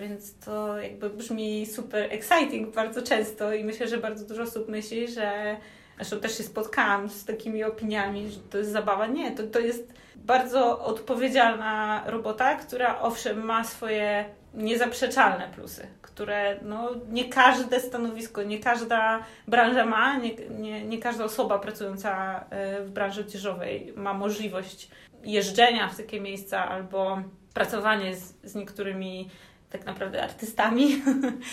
Więc 0.00 0.38
to 0.38 0.78
jakby 0.78 1.10
brzmi 1.10 1.66
super 1.66 2.12
exciting 2.12 2.74
bardzo 2.74 3.02
często 3.02 3.52
i 3.54 3.64
myślę, 3.64 3.88
że 3.88 3.98
bardzo 3.98 4.26
dużo 4.26 4.42
osób 4.42 4.68
myśli, 4.68 5.08
że 5.08 5.56
Zresztą 6.00 6.20
też 6.20 6.38
się 6.38 6.44
spotkałam 6.44 7.08
z 7.08 7.24
takimi 7.24 7.64
opiniami, 7.64 8.30
że 8.30 8.40
to 8.40 8.58
jest 8.58 8.72
zabawa. 8.72 9.06
Nie, 9.06 9.30
to, 9.30 9.42
to 9.42 9.58
jest 9.58 9.92
bardzo 10.16 10.84
odpowiedzialna 10.84 12.02
robota, 12.06 12.54
która 12.54 13.00
owszem 13.00 13.44
ma 13.44 13.64
swoje 13.64 14.24
niezaprzeczalne 14.54 15.48
plusy, 15.54 15.86
które 16.02 16.58
no, 16.62 16.90
nie 17.08 17.28
każde 17.28 17.80
stanowisko, 17.80 18.42
nie 18.42 18.58
każda 18.58 19.24
branża 19.48 19.86
ma, 19.86 20.16
nie, 20.16 20.34
nie, 20.50 20.84
nie 20.84 20.98
każda 20.98 21.24
osoba 21.24 21.58
pracująca 21.58 22.44
e, 22.50 22.82
w 22.82 22.90
branży 22.90 23.20
odzieżowej 23.20 23.92
ma 23.96 24.14
możliwość 24.14 24.88
jeżdżenia 25.24 25.88
w 25.88 25.96
takie 25.96 26.20
miejsca 26.20 26.68
albo 26.68 27.22
pracowanie 27.54 28.16
z, 28.16 28.34
z 28.44 28.54
niektórymi 28.54 29.30
tak 29.70 29.86
naprawdę 29.86 30.22
artystami. 30.22 31.02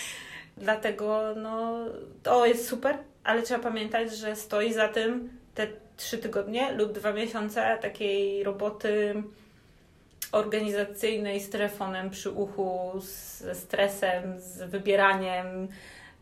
Dlatego 0.56 1.22
no, 1.36 1.84
to 2.22 2.46
jest 2.46 2.68
super, 2.68 2.98
ale 3.28 3.42
trzeba 3.42 3.62
pamiętać, 3.62 4.16
że 4.16 4.36
stoi 4.36 4.72
za 4.72 4.88
tym 4.88 5.30
te 5.54 5.66
trzy 5.96 6.18
tygodnie 6.18 6.72
lub 6.72 6.92
dwa 6.92 7.12
miesiące 7.12 7.78
takiej 7.82 8.44
roboty 8.44 9.22
organizacyjnej 10.32 11.40
z 11.40 11.50
telefonem 11.50 12.10
przy 12.10 12.30
uchu, 12.30 12.92
ze 13.40 13.54
stresem, 13.54 14.40
z 14.40 14.62
wybieraniem, 14.62 15.68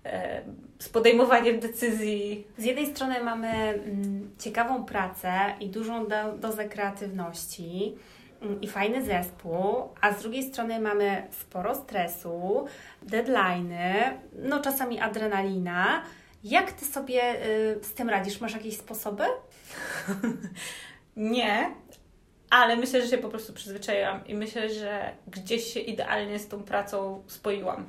e, 0.04 0.42
z 0.78 0.88
podejmowaniem 0.88 1.60
decyzji. 1.60 2.46
Z 2.58 2.64
jednej 2.64 2.86
strony 2.86 3.22
mamy 3.22 3.48
mm, 3.48 4.30
ciekawą 4.38 4.84
pracę 4.84 5.32
i 5.60 5.68
dużą 5.68 6.06
dozę 6.38 6.68
kreatywności 6.68 7.94
mm, 8.42 8.60
i 8.60 8.68
fajny 8.68 9.04
zespół, 9.04 9.88
a 10.00 10.12
z 10.12 10.22
drugiej 10.22 10.42
strony 10.42 10.80
mamy 10.80 11.26
sporo 11.30 11.74
stresu, 11.74 12.66
deadlines, 13.02 14.14
no 14.32 14.60
czasami 14.60 15.00
adrenalina. 15.00 16.02
Jak 16.44 16.72
ty 16.72 16.84
sobie 16.84 17.46
y, 17.46 17.84
z 17.84 17.94
tym 17.94 18.10
radzisz? 18.10 18.40
Masz 18.40 18.54
jakieś 18.54 18.76
sposoby? 18.76 19.24
Nie, 21.16 21.74
ale 22.50 22.76
myślę, 22.76 23.02
że 23.02 23.08
się 23.08 23.18
po 23.18 23.28
prostu 23.28 23.52
przyzwyczaiłam 23.52 24.26
i 24.26 24.34
myślę, 24.34 24.70
że 24.70 25.12
gdzieś 25.28 25.74
się 25.74 25.80
idealnie 25.80 26.38
z 26.38 26.48
tą 26.48 26.62
pracą 26.62 27.22
spoiłam, 27.26 27.86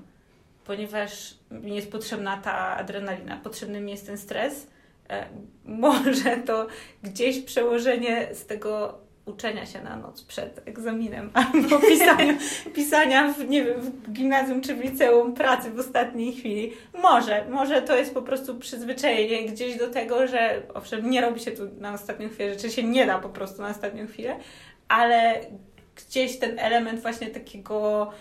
ponieważ 0.65 1.33
mi 1.51 1.75
jest 1.75 1.91
potrzebna 1.91 2.37
ta 2.37 2.77
adrenalina, 2.77 3.37
potrzebny 3.43 3.81
mi 3.81 3.91
jest 3.91 4.05
ten 4.05 4.17
stres. 4.17 4.67
E, 5.09 5.25
może 5.65 6.37
to 6.37 6.67
gdzieś 7.03 7.39
przełożenie 7.39 8.27
z 8.33 8.45
tego 8.45 8.99
uczenia 9.27 9.65
się 9.65 9.81
na 9.81 9.95
noc 9.95 10.23
przed 10.23 10.67
egzaminem 10.67 11.29
albo 11.53 11.79
pisania, 11.79 12.33
pisania 12.75 13.33
w, 13.33 13.49
nie 13.49 13.63
wiem, 13.63 13.81
w 13.81 14.11
gimnazjum 14.11 14.61
czy 14.61 14.75
w 14.75 14.79
liceum 14.79 15.33
pracy 15.33 15.71
w 15.71 15.79
ostatniej 15.79 16.33
chwili. 16.33 16.73
Może, 17.01 17.45
może 17.49 17.81
to 17.81 17.97
jest 17.97 18.13
po 18.13 18.21
prostu 18.21 18.55
przyzwyczajenie 18.55 19.51
gdzieś 19.51 19.77
do 19.77 19.87
tego, 19.87 20.27
że 20.27 20.61
owszem, 20.73 21.09
nie 21.09 21.21
robi 21.21 21.39
się 21.39 21.51
tu 21.51 21.63
na 21.79 21.93
ostatnią 21.93 22.29
chwilę, 22.29 22.53
rzeczy 22.53 22.71
się 22.71 22.83
nie 22.83 23.05
da 23.05 23.19
po 23.19 23.29
prostu 23.29 23.61
na 23.61 23.69
ostatnią 23.69 24.07
chwilę, 24.07 24.35
ale 24.87 25.35
gdzieś 25.95 26.39
ten 26.39 26.59
element 26.59 27.01
właśnie 27.01 27.27
takiego 27.27 28.11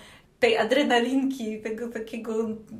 tej 0.40 0.58
adrenalinki, 0.58 1.60
tego 1.60 1.88
takiego 1.88 2.34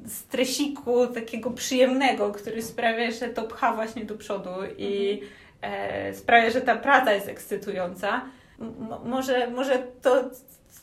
stresiku, 0.07 1.07
takiego 1.07 1.51
przyjemnego, 1.51 2.33
który 2.33 2.63
sprawia, 2.63 3.11
że 3.11 3.29
to 3.29 3.43
pcha 3.43 3.75
właśnie 3.75 4.05
do 4.05 4.15
przodu 4.15 4.51
i 4.79 5.13
mhm. 5.13 5.46
E, 5.63 6.15
sprawia, 6.15 6.51
że 6.51 6.61
ta 6.61 6.77
praca 6.77 7.13
jest 7.13 7.29
ekscytująca. 7.29 8.23
M 8.61 8.75
może, 9.05 9.51
może 9.51 9.79
to, 10.03 10.31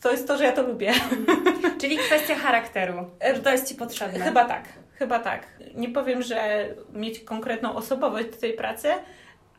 to 0.01 0.11
jest 0.11 0.27
to, 0.27 0.37
że 0.37 0.43
ja 0.43 0.51
to 0.51 0.63
lubię. 0.63 0.93
Czyli 1.81 1.97
kwestia 1.97 2.35
charakteru, 2.35 2.93
że 3.35 3.39
to 3.39 3.51
jest 3.51 3.67
Ci 3.67 3.75
potrzebne. 3.75 4.19
Chyba 4.19 4.45
tak, 4.45 4.63
chyba 4.93 5.19
tak. 5.19 5.47
Nie 5.75 5.89
powiem, 5.89 6.21
że 6.21 6.67
mieć 6.93 7.19
konkretną 7.19 7.75
osobowość 7.75 8.27
do 8.29 8.37
tej 8.37 8.53
pracy, 8.53 8.87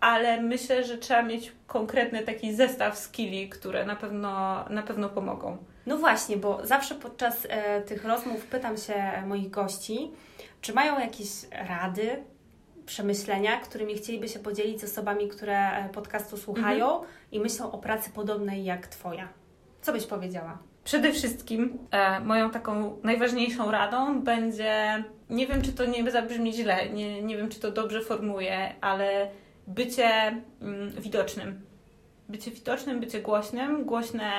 ale 0.00 0.40
myślę, 0.40 0.84
że 0.84 0.98
trzeba 0.98 1.22
mieć 1.22 1.52
konkretny 1.66 2.22
taki 2.22 2.54
zestaw 2.54 2.98
skilli, 2.98 3.48
które 3.48 3.86
na 3.86 3.96
pewno, 3.96 4.64
na 4.70 4.82
pewno 4.82 5.08
pomogą. 5.08 5.56
No 5.86 5.96
właśnie, 5.98 6.36
bo 6.36 6.66
zawsze 6.66 6.94
podczas 6.94 7.46
e, 7.48 7.82
tych 7.82 8.04
rozmów 8.04 8.46
pytam 8.46 8.76
się 8.76 9.22
moich 9.26 9.50
gości, 9.50 10.10
czy 10.60 10.72
mają 10.72 11.00
jakieś 11.00 11.28
rady, 11.68 12.22
przemyślenia, 12.86 13.60
którymi 13.60 13.94
chcieliby 13.94 14.28
się 14.28 14.38
podzielić 14.38 14.80
z 14.80 14.84
osobami, 14.84 15.28
które 15.28 15.72
e, 15.72 15.88
podcastu 15.88 16.36
słuchają 16.36 16.86
mhm. 16.94 17.12
i 17.32 17.40
myślą 17.40 17.72
o 17.72 17.78
pracy 17.78 18.10
podobnej 18.10 18.64
jak 18.64 18.86
Twoja. 18.86 19.28
Co 19.82 19.92
byś 19.92 20.06
powiedziała? 20.06 20.58
Przede 20.84 21.12
wszystkim 21.12 21.78
e, 21.90 22.20
moją 22.20 22.50
taką 22.50 22.96
najważniejszą 23.02 23.70
radą 23.70 24.20
będzie, 24.20 25.04
nie 25.30 25.46
wiem 25.46 25.62
czy 25.62 25.72
to 25.72 25.84
nie 25.84 26.10
zabrzmi 26.10 26.52
źle, 26.52 26.88
nie, 26.88 27.22
nie 27.22 27.36
wiem 27.36 27.48
czy 27.48 27.60
to 27.60 27.70
dobrze 27.70 28.00
formuję, 28.00 28.74
ale 28.80 29.28
bycie 29.66 30.08
mm, 30.62 30.90
widocznym. 30.90 31.60
Bycie 32.28 32.50
widocznym, 32.50 33.00
bycie 33.00 33.20
głośnym, 33.20 33.84
głośne 33.84 34.30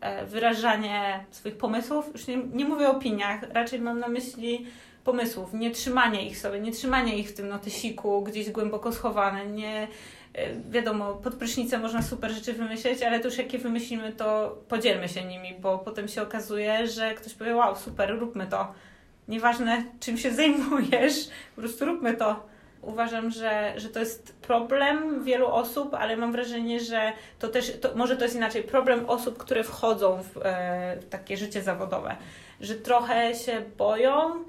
e, 0.00 0.26
wyrażanie 0.26 1.24
swoich 1.30 1.56
pomysłów. 1.56 2.12
Już 2.12 2.26
nie, 2.26 2.36
nie 2.36 2.64
mówię 2.64 2.88
o 2.88 2.96
opiniach, 2.96 3.40
raczej 3.52 3.80
mam 3.80 3.98
na 3.98 4.08
myśli 4.08 4.66
pomysłów, 5.08 5.52
nie 5.52 5.70
trzymanie 5.70 6.26
ich 6.26 6.38
sobie, 6.38 6.60
nie 6.60 6.72
trzymanie 6.72 7.18
ich 7.18 7.28
w 7.28 7.34
tym 7.34 7.48
notysiku 7.48 8.22
gdzieś 8.22 8.50
głęboko 8.50 8.92
schowane, 8.92 9.46
nie 9.46 9.88
e, 10.34 10.54
wiadomo, 10.70 11.14
pod 11.14 11.34
prysznicem 11.34 11.82
można 11.82 12.02
super 12.02 12.30
rzeczy 12.30 12.52
wymyśleć, 12.52 13.02
ale 13.02 13.20
to 13.20 13.28
już 13.28 13.38
jakie 13.38 13.58
wymyślimy, 13.58 14.12
to 14.12 14.58
podzielmy 14.68 15.08
się 15.08 15.24
nimi, 15.24 15.54
bo 15.60 15.78
potem 15.78 16.08
się 16.08 16.22
okazuje, 16.22 16.86
że 16.86 17.14
ktoś 17.14 17.34
powie, 17.34 17.56
wow, 17.56 17.76
super, 17.76 18.18
róbmy 18.18 18.46
to. 18.46 18.74
Nieważne, 19.28 19.84
czym 20.00 20.18
się 20.18 20.30
zajmujesz, 20.30 21.28
po 21.56 21.60
prostu 21.60 21.84
róbmy 21.84 22.14
to. 22.14 22.46
Uważam, 22.82 23.30
że, 23.30 23.74
że 23.76 23.88
to 23.88 24.00
jest 24.00 24.36
problem 24.36 25.24
wielu 25.24 25.46
osób, 25.46 25.94
ale 25.94 26.16
mam 26.16 26.32
wrażenie, 26.32 26.80
że 26.80 27.12
to 27.38 27.48
też, 27.48 27.80
to, 27.80 27.94
może 27.94 28.16
to 28.16 28.24
jest 28.24 28.36
inaczej, 28.36 28.62
problem 28.62 29.06
osób, 29.06 29.38
które 29.38 29.64
wchodzą 29.64 30.22
w, 30.22 30.36
e, 30.42 30.96
w 31.00 31.08
takie 31.08 31.36
życie 31.36 31.62
zawodowe, 31.62 32.16
że 32.60 32.74
trochę 32.74 33.34
się 33.34 33.62
boją, 33.78 34.44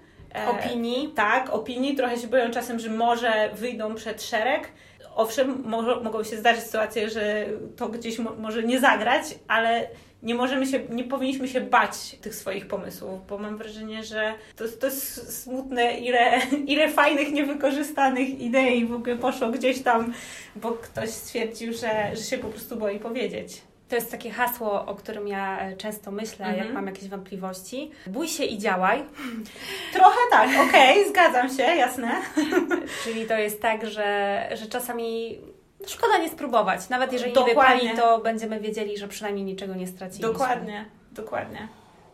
opinii. 0.47 1.07
Tak, 1.15 1.49
opinii, 1.49 1.95
trochę 1.95 2.17
się 2.17 2.27
boją 2.27 2.51
czasem, 2.51 2.79
że 2.79 2.89
może 2.89 3.49
wyjdą 3.53 3.95
przed 3.95 4.23
szereg. 4.23 4.71
Owszem, 5.15 5.63
mo 5.65 5.81
mogą 5.81 6.23
się 6.23 6.37
zdarzyć 6.37 6.63
sytuacje, 6.63 7.09
że 7.09 7.45
to 7.75 7.89
gdzieś 7.89 8.19
mo 8.19 8.31
może 8.35 8.63
nie 8.63 8.79
zagrać, 8.79 9.23
ale 9.47 9.87
nie 10.23 10.35
możemy 10.35 10.65
się, 10.65 10.79
nie 10.89 11.03
powinniśmy 11.03 11.47
się 11.47 11.61
bać 11.61 12.15
tych 12.21 12.35
swoich 12.35 12.67
pomysłów, 12.67 13.27
bo 13.27 13.37
mam 13.37 13.57
wrażenie, 13.57 14.03
że 14.03 14.33
to, 14.55 14.65
to 14.79 14.85
jest 14.85 15.43
smutne, 15.43 15.99
ile, 15.99 16.41
ile 16.73 16.89
fajnych, 16.89 17.31
niewykorzystanych 17.31 18.39
idei 18.39 18.85
w 18.85 18.93
ogóle 18.93 19.15
poszło 19.15 19.49
gdzieś 19.49 19.81
tam, 19.81 20.13
bo 20.55 20.71
ktoś 20.71 21.09
stwierdził, 21.09 21.73
że, 21.73 22.15
że 22.15 22.23
się 22.23 22.37
po 22.37 22.47
prostu 22.47 22.75
boi 22.75 22.99
powiedzieć. 22.99 23.61
To 23.89 23.95
jest 23.95 24.11
takie 24.11 24.31
hasło, 24.31 24.85
o 24.85 24.95
którym 24.95 25.27
ja 25.27 25.59
e, 25.59 25.75
często 25.75 26.11
myślę, 26.11 26.45
jak 26.45 26.57
mhm. 26.57 26.73
mam 26.73 26.87
jakieś 26.87 27.09
wątpliwości. 27.09 27.91
Bój 28.07 28.27
się 28.27 28.43
i 28.43 28.57
działaj. 28.57 29.03
Trochę 29.93 30.19
tak, 30.31 30.49
okej, 30.49 30.99
okay, 30.99 31.09
zgadzam 31.09 31.49
się, 31.57 31.63
jasne. 31.63 32.11
Czyli 33.03 33.25
to 33.25 33.37
jest 33.37 33.61
tak, 33.61 33.87
że, 33.87 34.49
że 34.55 34.65
czasami 34.65 35.39
szkoda 35.87 36.17
nie 36.17 36.29
spróbować. 36.29 36.89
Nawet 36.89 37.13
jeżeli 37.13 37.33
dokładnie. 37.33 37.83
nie 37.83 37.89
wypali, 37.89 37.97
to 37.97 38.19
będziemy 38.19 38.59
wiedzieli, 38.59 38.97
że 38.97 39.07
przynajmniej 39.07 39.45
niczego 39.45 39.75
nie 39.75 39.87
straciliśmy. 39.87 40.33
Dokładnie, 40.33 40.85
dokładnie. 41.11 41.67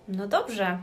No 0.08 0.28
dobrze. 0.28 0.78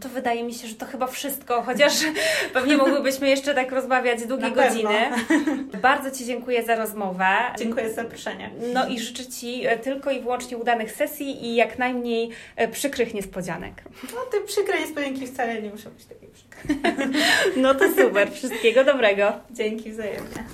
To 0.00 0.08
wydaje 0.08 0.44
mi 0.44 0.54
się, 0.54 0.68
że 0.68 0.74
to 0.74 0.86
chyba 0.86 1.06
wszystko, 1.06 1.62
chociaż 1.62 1.92
pewnie 2.54 2.76
mogłybyśmy 2.76 3.28
jeszcze 3.28 3.54
tak 3.54 3.72
rozmawiać 3.72 4.26
długie 4.26 4.50
godziny. 4.50 5.10
Bardzo 5.82 6.10
Ci 6.10 6.24
dziękuję 6.24 6.62
za 6.62 6.76
rozmowę. 6.76 7.26
Dziękuję 7.58 7.88
za 7.88 7.94
zaproszenie. 7.94 8.50
No 8.74 8.88
i 8.88 9.00
życzę 9.00 9.26
Ci 9.26 9.66
e, 9.66 9.78
tylko 9.78 10.10
i 10.10 10.20
wyłącznie 10.20 10.56
udanych 10.58 10.92
sesji 10.92 11.46
i 11.46 11.54
jak 11.54 11.78
najmniej 11.78 12.30
e, 12.56 12.68
przykrych 12.68 13.14
niespodzianek. 13.14 13.82
No 14.14 14.20
te 14.32 14.40
przykre 14.46 14.80
niespodzianki 14.80 15.26
wcale 15.26 15.62
nie 15.62 15.70
muszą 15.70 15.90
być 15.90 16.04
takie 16.04 16.26
przykre. 16.26 16.50
No 17.56 17.74
to 17.74 17.84
super. 17.92 18.32
Wszystkiego 18.32 18.84
dobrego. 18.84 19.32
Dzięki 19.50 19.90
wzajemnie. 19.90 20.44